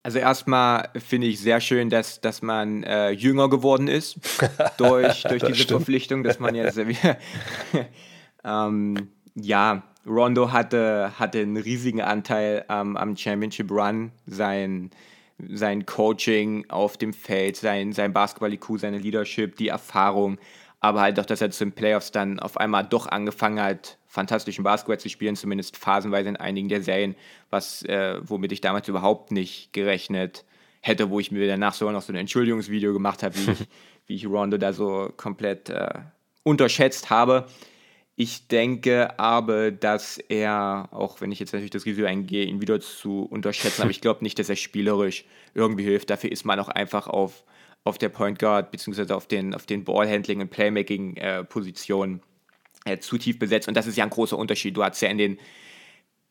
[0.04, 4.18] Also erstmal finde ich sehr schön, dass, dass man äh, jünger geworden ist
[4.78, 5.82] durch, durch diese stimmt.
[5.82, 6.80] Verpflichtung, dass man jetzt
[8.44, 14.12] ähm, ja, Rondo hatte, hatte einen riesigen Anteil ähm, am Championship Run.
[14.26, 14.90] Sein,
[15.50, 20.40] sein Coaching auf dem Feld, sein, sein Basketball-IQ, seine Leadership, die Erfahrung,
[20.82, 24.64] aber halt auch, dass er zu den Playoffs dann auf einmal doch angefangen hat, fantastischen
[24.64, 27.16] Basketball zu spielen, zumindest phasenweise in einigen der Serien,
[27.50, 30.44] was, äh, womit ich damals überhaupt nicht gerechnet
[30.82, 33.68] hätte, wo ich mir danach sogar noch so ein Entschuldigungsvideo gemacht habe, wie ich,
[34.08, 36.00] wie ich Rondo da so komplett äh,
[36.44, 37.46] unterschätzt habe.
[38.16, 42.80] Ich denke aber, dass er, auch wenn ich jetzt natürlich das Risiko eingehe, ihn wieder
[42.80, 46.10] zu unterschätzen, aber ich glaube nicht, dass er spielerisch irgendwie hilft.
[46.10, 47.44] Dafür ist man auch einfach auf,
[47.84, 52.22] auf der Point Guard beziehungsweise auf den, auf den Ballhandling- und Playmaking-Positionen
[52.86, 53.68] äh, äh, zu tief besetzt.
[53.68, 54.78] Und das ist ja ein großer Unterschied.
[54.78, 55.40] Du hast ja in den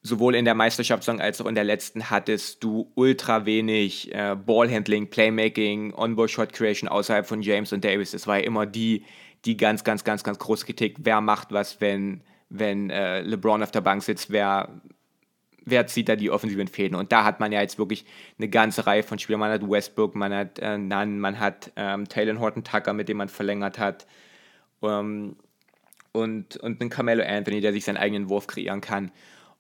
[0.03, 5.11] sowohl in der Meisterschaftssaison als auch in der letzten hattest du ultra wenig äh, Ballhandling,
[5.11, 8.13] Playmaking, On-Ball-Shot Creation außerhalb von James und Davis.
[8.13, 9.05] Das war ja immer die,
[9.45, 10.97] die ganz, ganz, ganz, ganz große Kritik.
[11.01, 14.31] Wer macht was, wenn, wenn äh, LeBron auf der Bank sitzt?
[14.31, 14.81] Wer,
[15.65, 16.97] wer zieht da die offensiven Fäden?
[16.97, 18.05] Und da hat man ja jetzt wirklich
[18.39, 19.41] eine ganze Reihe von Spielern.
[19.41, 23.19] Man hat Westbrook, man hat äh, Nunn, man hat ähm, Taylor Horton Tucker, mit dem
[23.19, 24.07] man verlängert hat.
[24.83, 25.37] Ähm,
[26.13, 29.13] und, und einen Carmelo Anthony, der sich seinen eigenen Wurf kreieren kann.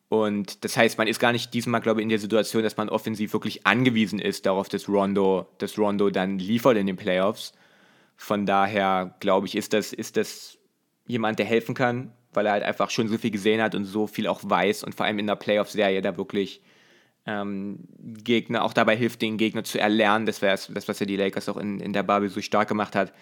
[0.09, 2.89] Und das heißt, man ist gar nicht diesmal, glaube ich, in der Situation, dass man
[2.89, 7.53] offensiv wirklich angewiesen ist darauf, dass Rondo, dass Rondo dann liefert in den Playoffs.
[8.17, 10.59] Von daher, glaube ich, ist das, ist das
[11.07, 14.07] jemand, der helfen kann, weil er halt einfach schon so viel gesehen hat und so
[14.07, 16.63] viel auch weiß und vor allem in der Playoff-Serie da wirklich
[17.27, 20.27] ähm, Gegner auch dabei hilft, den Gegner zu erlernen.
[20.27, 22.95] Das wäre das, was ja die Lakers auch in, in der Bubble so stark gemacht
[22.95, 23.13] hat,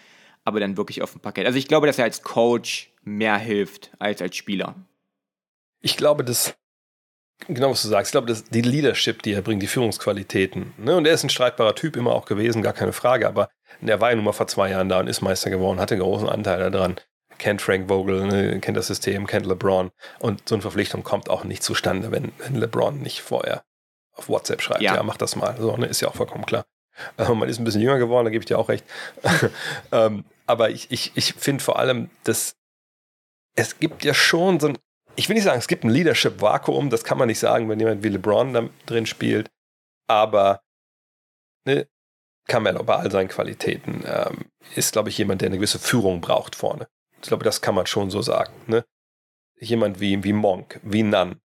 [0.43, 1.45] aber dann wirklich auf dem Parkett.
[1.45, 4.75] Also ich glaube, dass er als Coach mehr hilft als als Spieler.
[5.81, 6.55] Ich glaube, dass
[7.47, 8.09] Genau, was du sagst.
[8.09, 10.73] Ich glaube, das, die Leadership, die er bringt, die Führungsqualitäten.
[10.77, 10.95] Ne?
[10.95, 13.27] Und er ist ein streitbarer Typ immer auch gewesen, gar keine Frage.
[13.27, 13.49] Aber
[13.81, 16.27] er war ja nun mal vor zwei Jahren da und ist Meister geworden, hatte großen
[16.27, 16.99] Anteil daran.
[17.39, 18.59] Kennt Frank Vogel, ne?
[18.59, 19.89] kennt das System, kennt LeBron.
[20.19, 23.63] Und so eine Verpflichtung kommt auch nicht zustande, wenn, wenn LeBron nicht vorher
[24.13, 24.81] auf WhatsApp schreibt.
[24.81, 25.55] Ja, ja mach das mal.
[25.57, 25.87] So, ne?
[25.87, 26.65] Ist ja auch vollkommen klar.
[27.17, 28.83] Äh, man ist ein bisschen jünger geworden, da gebe ich dir auch recht.
[29.93, 32.57] ähm, aber ich, ich, ich finde vor allem, dass
[33.55, 34.77] es gibt ja schon so ein
[35.15, 38.03] ich will nicht sagen, es gibt ein Leadership-Vakuum, das kann man nicht sagen, wenn jemand
[38.03, 39.49] wie LeBron da drin spielt,
[40.07, 40.61] aber
[41.65, 41.87] ne,
[42.47, 46.55] Carmelo bei all seinen Qualitäten ähm, ist, glaube ich, jemand, der eine gewisse Führung braucht
[46.55, 46.87] vorne.
[47.21, 48.53] Ich glaube, das kann man schon so sagen.
[48.67, 48.85] Ne?
[49.59, 51.39] Jemand wie, wie Monk, wie Nunn.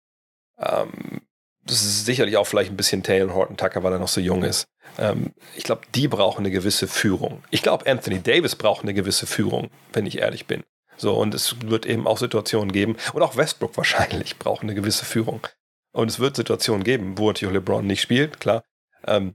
[0.58, 1.22] Ähm,
[1.66, 4.44] das ist sicherlich auch vielleicht ein bisschen Taylor Horton Tucker, weil er noch so jung
[4.44, 4.66] ist.
[4.98, 7.42] Ähm, ich glaube, die brauchen eine gewisse Führung.
[7.50, 10.62] Ich glaube, Anthony Davis braucht eine gewisse Führung, wenn ich ehrlich bin.
[10.96, 15.04] So, und es wird eben auch Situationen geben, und auch Westbrook wahrscheinlich braucht eine gewisse
[15.04, 15.46] Führung.
[15.92, 18.64] Und es wird Situationen geben, wo natürlich LeBron nicht spielt, klar.
[19.06, 19.34] Ähm,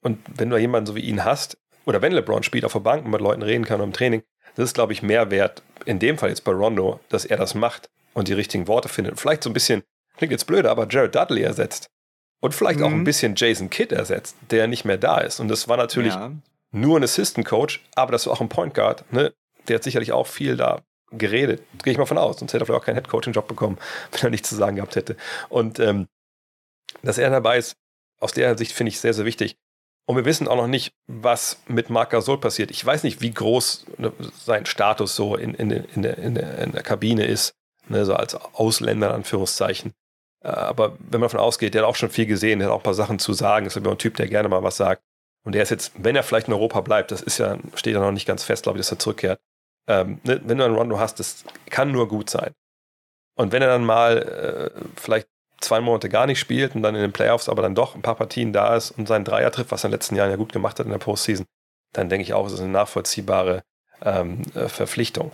[0.00, 3.04] und wenn du jemanden so wie ihn hast, oder wenn LeBron spielt auf der Bank
[3.04, 4.22] und mit Leuten reden kann im Training,
[4.58, 7.54] das ist, glaube ich, mehr wert, in dem Fall jetzt bei Rondo, dass er das
[7.54, 9.20] macht und die richtigen Worte findet.
[9.20, 9.84] Vielleicht so ein bisschen,
[10.16, 11.86] klingt jetzt blöd, aber Jared Dudley ersetzt.
[12.40, 12.84] Und vielleicht mhm.
[12.84, 13.04] auch ein mhm.
[13.04, 15.38] bisschen Jason Kidd ersetzt, der nicht mehr da ist.
[15.38, 16.32] Und das war natürlich ja.
[16.72, 19.32] nur ein Assistant Coach, aber das war auch ein Point Guard, ne?
[19.68, 20.82] der hat sicherlich auch viel da
[21.12, 21.62] geredet.
[21.84, 22.40] Gehe ich mal von aus.
[22.40, 23.78] Sonst hätte er vielleicht auch keinen Headcoaching-Job bekommen,
[24.10, 25.16] wenn er nichts zu sagen gehabt hätte.
[25.48, 26.08] Und ähm,
[27.02, 27.76] dass er dabei ist,
[28.18, 29.54] aus der Sicht finde ich sehr, sehr wichtig.
[30.08, 32.70] Und wir wissen auch noch nicht, was mit Marc Gasol passiert.
[32.70, 36.66] Ich weiß nicht, wie groß ne, sein Status so in, in, in, der, in, der,
[36.66, 37.52] der Kabine ist,
[37.88, 39.92] ne, so als Ausländer in Anführungszeichen.
[40.42, 42.80] Äh, aber wenn man davon ausgeht, der hat auch schon viel gesehen, der hat auch
[42.80, 45.02] ein paar Sachen zu sagen, ist aber ein Typ, der gerne mal was sagt.
[45.44, 48.00] Und der ist jetzt, wenn er vielleicht in Europa bleibt, das ist ja, steht ja
[48.00, 49.40] noch nicht ganz fest, glaube ich, dass er zurückkehrt.
[49.88, 52.54] Ähm, ne, wenn du einen Rondo hast, das kann nur gut sein.
[53.36, 55.28] Und wenn er dann mal äh, vielleicht
[55.60, 58.14] zwei Monate gar nicht spielt und dann in den Playoffs aber dann doch ein paar
[58.14, 60.52] Partien da ist und seinen Dreier trifft, was er in den letzten Jahren ja gut
[60.52, 61.46] gemacht hat in der Postseason,
[61.92, 63.62] dann denke ich auch, es ist eine nachvollziehbare
[64.02, 65.32] ähm, äh, Verpflichtung.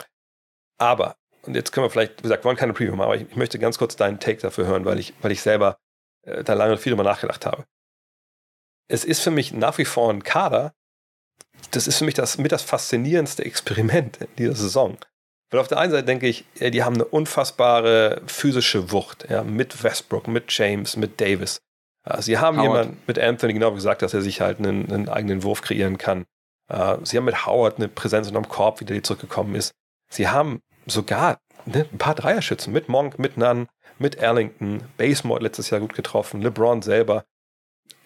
[0.78, 3.22] Aber, und jetzt können wir vielleicht, wie gesagt, wir wollen keine Preview machen, aber ich,
[3.30, 5.78] ich möchte ganz kurz deinen Take dafür hören, weil ich, weil ich selber
[6.22, 7.64] äh, da lange viel drüber nachgedacht habe
[8.88, 10.74] es ist für mich nach wie vor ein Kader.
[11.70, 14.98] Das ist für mich das mit das faszinierendste Experiment in dieser Saison.
[15.54, 19.84] Weil auf der einen Seite denke ich, die haben eine unfassbare physische Wucht, ja, mit
[19.84, 21.60] Westbrook, mit James, mit Davis.
[22.18, 22.86] sie haben Howard.
[22.86, 26.24] jemanden mit Anthony genau gesagt, dass er sich halt einen, einen eigenen Wurf kreieren kann.
[27.04, 29.70] sie haben mit Howard eine Präsenz unterm Korb, wie der zurückgekommen ist.
[30.10, 33.68] Sie haben sogar ne, ein paar Dreierschützen mit Monk, mit Nunn,
[34.00, 37.26] mit Erlington, Basemore letztes Jahr gut getroffen, LeBron selber.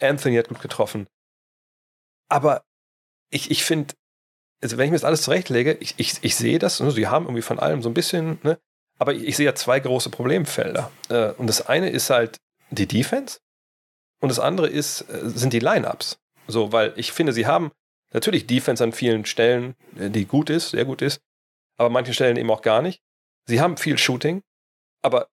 [0.00, 1.06] Anthony hat gut getroffen.
[2.28, 2.62] Aber
[3.30, 3.94] ich, ich finde,
[4.62, 7.26] also wenn ich mir das alles zurechtlege, ich, ich, ich sehe das, ne, sie haben
[7.26, 8.58] irgendwie von allem so ein bisschen, ne,
[8.98, 10.90] aber ich, ich sehe ja zwei große Problemfelder.
[11.08, 12.38] Äh, und das eine ist halt
[12.70, 13.38] die Defense
[14.20, 16.18] und das andere ist, äh, sind die Lineups.
[16.46, 17.70] So, weil ich finde, sie haben
[18.12, 21.20] natürlich Defense an vielen Stellen, äh, die gut ist, sehr gut ist,
[21.76, 23.00] aber an manchen Stellen eben auch gar nicht.
[23.46, 24.42] Sie haben viel Shooting,
[25.02, 25.28] aber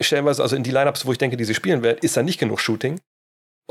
[0.00, 2.40] stellenweise, also in die Lineups, wo ich denke, die sie spielen werden, ist da nicht
[2.40, 3.00] genug Shooting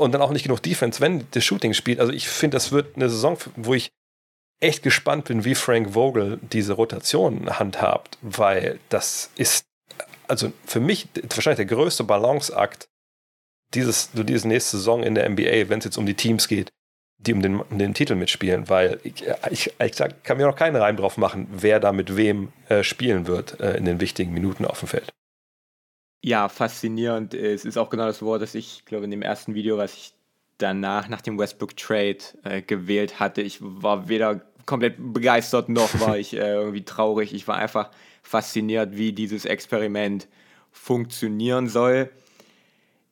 [0.00, 2.00] und dann auch nicht genug Defense, wenn das Shooting spielt.
[2.00, 3.90] Also ich finde, das wird eine Saison, wo ich
[4.60, 9.64] echt gespannt bin, wie Frank Vogel diese Rotation handhabt, weil das ist,
[10.28, 12.88] also für mich wahrscheinlich der größte Balanceakt
[13.74, 16.70] dieses, diese nächste Saison in der NBA, wenn es jetzt um die Teams geht,
[17.18, 20.76] die um den, um den Titel mitspielen, weil ich, ich, ich kann mir noch keinen
[20.76, 24.64] Reim drauf machen, wer da mit wem äh, spielen wird äh, in den wichtigen Minuten
[24.64, 25.12] auf dem Feld.
[26.22, 27.34] Ja, faszinierend.
[27.34, 30.12] Es ist auch genau das Wort, das ich, glaube in dem ersten Video, was ich
[30.58, 33.40] danach, nach dem Westbrook-Trade äh, gewählt hatte.
[33.40, 37.32] Ich war weder komplett begeistert, noch war ich äh, irgendwie traurig.
[37.32, 37.90] Ich war einfach
[38.22, 40.28] fasziniert, wie dieses Experiment
[40.70, 42.10] funktionieren soll.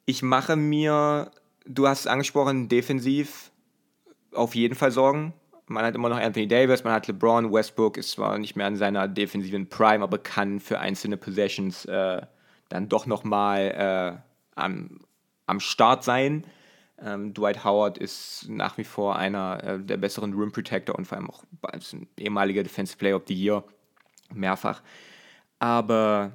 [0.04, 1.30] Ich mache mir,
[1.66, 3.50] du hast es angesprochen, defensiv
[4.32, 5.32] auf jeden Fall Sorgen.
[5.66, 8.76] Man hat immer noch Anthony Davis, man hat LeBron, Westbrook ist zwar nicht mehr an
[8.76, 12.22] seiner defensiven Prime, aber kann für einzelne Possessions äh,
[12.68, 15.00] dann doch nochmal äh, am,
[15.46, 16.44] am Start sein.
[17.00, 21.16] Ähm, Dwight Howard ist nach wie vor einer äh, der besseren Rim Protector und vor
[21.16, 23.64] allem auch als ein ehemaliger Defensive Player of the Year
[24.34, 24.82] mehrfach.
[25.60, 26.32] Aber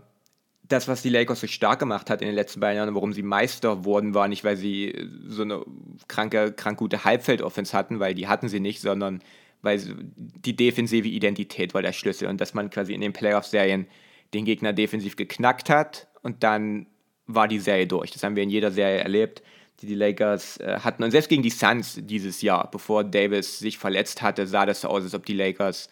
[0.63, 3.21] das, was die Lakers so stark gemacht hat in den letzten beiden Jahren, warum sie
[3.21, 5.63] Meister wurden, war nicht, weil sie so eine
[6.07, 9.21] kranke, krank gute Halbfeld-Offense hatten, weil die hatten sie nicht, sondern
[9.61, 9.81] weil
[10.15, 13.87] die defensive Identität war der Schlüssel und dass man quasi in den Playoff-Serien
[14.33, 16.87] den Gegner defensiv geknackt hat und dann
[17.27, 18.11] war die Serie durch.
[18.11, 19.43] Das haben wir in jeder Serie erlebt,
[19.81, 21.03] die die Lakers äh, hatten.
[21.03, 24.87] Und selbst gegen die Suns dieses Jahr, bevor Davis sich verletzt hatte, sah das so
[24.87, 25.89] aus, als ob die Lakers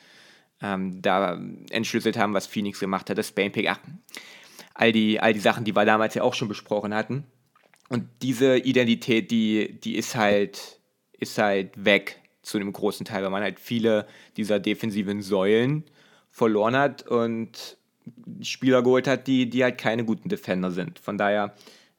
[0.62, 3.18] ähm, da entschlüsselt haben, was Phoenix gemacht hat.
[3.18, 3.80] Das Spain-Pick, ach,
[4.74, 7.26] all die, all die Sachen, die wir damals ja auch schon besprochen hatten.
[7.90, 10.80] Und diese Identität, die, die ist halt,
[11.12, 14.08] ist halt weg zu einem großen Teil, weil man halt viele
[14.38, 15.84] dieser defensiven Säulen
[16.30, 17.78] verloren hat und
[18.42, 21.00] Spieler geholt hat, die, die halt keine guten Defender sind.
[21.00, 21.54] Von daher,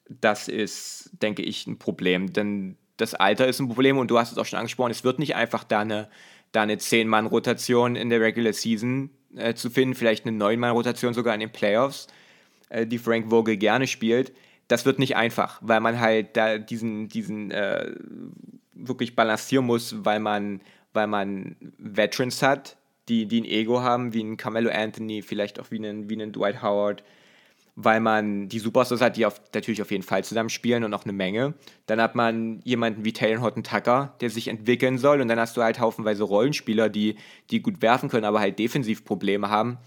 [0.09, 2.33] das ist, denke ich, ein Problem.
[2.33, 5.19] Denn das Alter ist ein Problem und du hast es auch schon angesprochen, es wird
[5.19, 6.09] nicht einfach da eine,
[6.53, 11.41] da eine 10-Mann-Rotation in der Regular Season äh, zu finden, vielleicht eine 9-Mann-Rotation sogar in
[11.41, 12.09] den Playoffs
[12.73, 14.33] äh, die Frank Vogel gerne spielt,
[14.69, 17.93] das wird nicht einfach, weil man halt da diesen, diesen äh,
[18.73, 20.61] wirklich balancieren muss, weil man,
[20.93, 22.77] weil man Veterans hat,
[23.09, 26.33] die, die ein Ego haben, wie ein Carmelo Anthony, vielleicht auch wie einen, wie einen
[26.33, 27.03] Dwight Howard,
[27.75, 31.05] weil man die Superstars hat, die auf, natürlich auf jeden Fall zusammen spielen und auch
[31.05, 31.55] eine Menge.
[31.87, 35.57] Dann hat man jemanden wie Taylor Horton Tucker, der sich entwickeln soll und dann hast
[35.57, 37.17] du halt haufenweise Rollenspieler, die,
[37.51, 39.79] die gut werfen können, aber halt defensiv Probleme haben.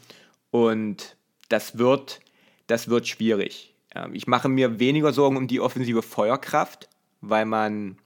[0.51, 1.15] Und
[1.49, 2.21] das wird
[2.67, 3.73] das wird schwierig.
[3.93, 6.89] Ähm, ich mache mir weniger Sorgen um die offensive Feuerkraft,
[7.21, 7.97] weil man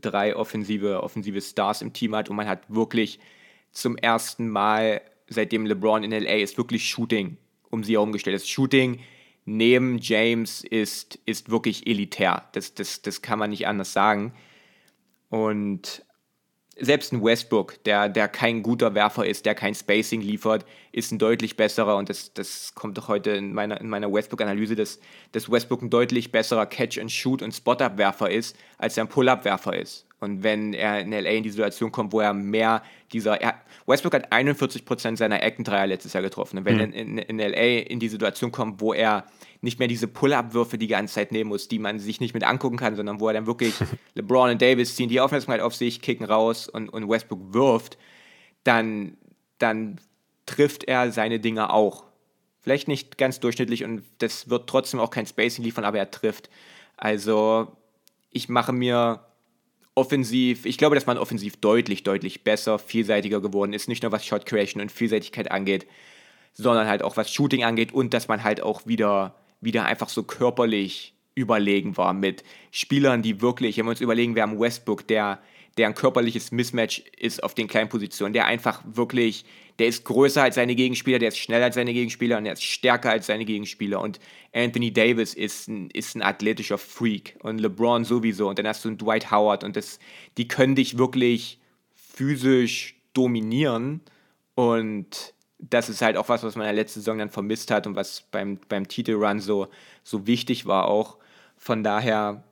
[0.00, 3.20] drei offensive, offensive Stars im Team hat und man hat wirklich
[3.72, 7.36] zum ersten Mal, seitdem LeBron in LA ist, wirklich Shooting
[7.70, 8.34] um sie herumgestellt.
[8.34, 9.00] Das Shooting
[9.44, 12.48] neben James ist, ist wirklich elitär.
[12.52, 14.32] Das, das, das kann man nicht anders sagen.
[15.28, 16.04] Und
[16.76, 21.18] selbst ein Westbrook, der, der kein guter Werfer ist, der kein Spacing liefert, ist ein
[21.18, 24.98] deutlich besserer, und das, das kommt doch heute in meiner, in meiner Westbrook-Analyse, dass,
[25.32, 30.06] dass Westbrook ein deutlich besserer Catch-and-Shoot- und Spot-Up-Werfer ist, als er ein Pull-Up-Werfer ist.
[30.20, 33.40] Und wenn er in LA in die Situation kommt, wo er mehr dieser.
[33.40, 33.54] Er,
[33.86, 36.58] Westbrook hat 41% seiner Eckendreier letztes Jahr getroffen.
[36.58, 36.80] Und wenn mhm.
[36.80, 39.24] er in, in, LA in die Situation kommt, wo er
[39.62, 42.76] nicht mehr diese Pull-Up-Würfe die ganze Zeit nehmen muss, die man sich nicht mit angucken
[42.76, 43.74] kann, sondern wo er dann wirklich
[44.14, 47.96] LeBron und Davis ziehen die Aufmerksamkeit auf sich, kicken raus und, und Westbrook wirft,
[48.62, 49.16] dann,
[49.58, 49.98] dann
[50.44, 52.04] trifft er seine Dinge auch.
[52.60, 56.50] Vielleicht nicht ganz durchschnittlich und das wird trotzdem auch kein Spacing liefern, aber er trifft.
[56.98, 57.68] Also
[58.30, 59.20] ich mache mir
[60.00, 63.86] offensiv, ich glaube, dass man offensiv deutlich, deutlich besser, vielseitiger geworden ist.
[63.86, 65.86] Nicht nur was Shot Creation und Vielseitigkeit angeht,
[66.54, 70.22] sondern halt auch was Shooting angeht und dass man halt auch wieder, wieder einfach so
[70.22, 75.40] körperlich überlegen war mit Spielern, die wirklich, wenn wir uns überlegen, wir haben Westbrook, der
[75.76, 79.44] der ein körperliches Mismatch ist auf den kleinen Positionen, der einfach wirklich,
[79.80, 82.62] der ist größer als seine Gegenspieler, der ist schneller als seine Gegenspieler und der ist
[82.62, 83.98] stärker als seine Gegenspieler.
[84.02, 84.20] Und
[84.52, 88.50] Anthony Davis ist ein, ist ein athletischer Freak und LeBron sowieso.
[88.50, 89.98] Und dann hast du einen Dwight Howard und das,
[90.36, 91.58] die können dich wirklich
[91.94, 94.02] physisch dominieren.
[94.54, 97.86] Und das ist halt auch was, was man in der letzten Saison dann vermisst hat
[97.86, 99.68] und was beim, beim Titelrun so,
[100.04, 101.16] so wichtig war auch.
[101.56, 102.44] Von daher,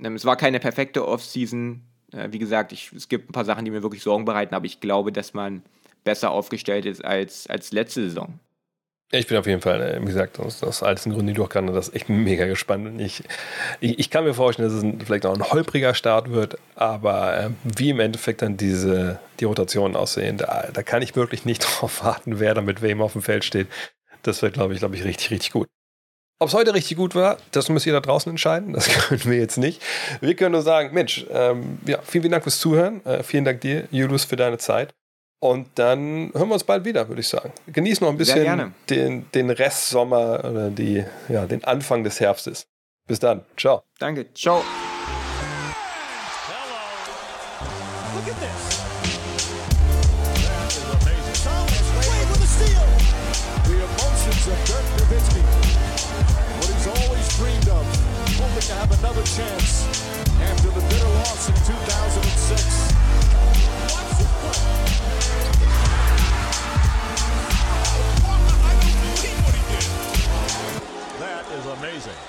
[0.00, 3.64] ähm, es war keine perfekte Offseason, äh, wie gesagt, ich, es gibt ein paar Sachen,
[3.64, 5.62] die mir wirklich Sorgen bereiten, aber ich glaube, dass man
[6.04, 8.38] besser aufgestellt ist als, als letzte Saison.
[9.10, 11.48] Ich bin auf jeden Fall, äh, wie gesagt, aus, aus alten Gründen, die du auch
[11.48, 12.86] gerade das echt mega gespannt.
[12.86, 13.22] Und ich,
[13.80, 17.38] ich, ich, kann mir vorstellen, dass es ein, vielleicht auch ein holpriger Start wird, aber
[17.38, 21.60] äh, wie im Endeffekt dann diese, die Rotationen aussehen, da, da kann ich wirklich nicht
[21.80, 23.68] drauf warten, wer da mit wem auf dem Feld steht.
[24.24, 25.68] Das wird, glaube ich, glaube ich, richtig, richtig gut.
[26.40, 28.74] Ob es heute richtig gut war, das müsst ihr da draußen entscheiden.
[28.74, 29.82] Das können wir jetzt nicht.
[30.20, 33.04] Wir können nur sagen, Mensch, ähm, ja, vielen, vielen Dank fürs Zuhören.
[33.06, 34.94] Äh, vielen Dank dir, Julius, für deine Zeit.
[35.40, 37.52] Und dann hören wir uns bald wieder, würde ich sagen.
[37.68, 42.66] Genieß noch ein bisschen den, den Rest Sommer oder die, ja, den Anfang des Herbstes.
[43.06, 43.44] Bis dann.
[43.56, 43.84] Ciao.
[43.98, 44.32] Danke.
[44.34, 44.62] Ciao.
[71.98, 72.27] amazing.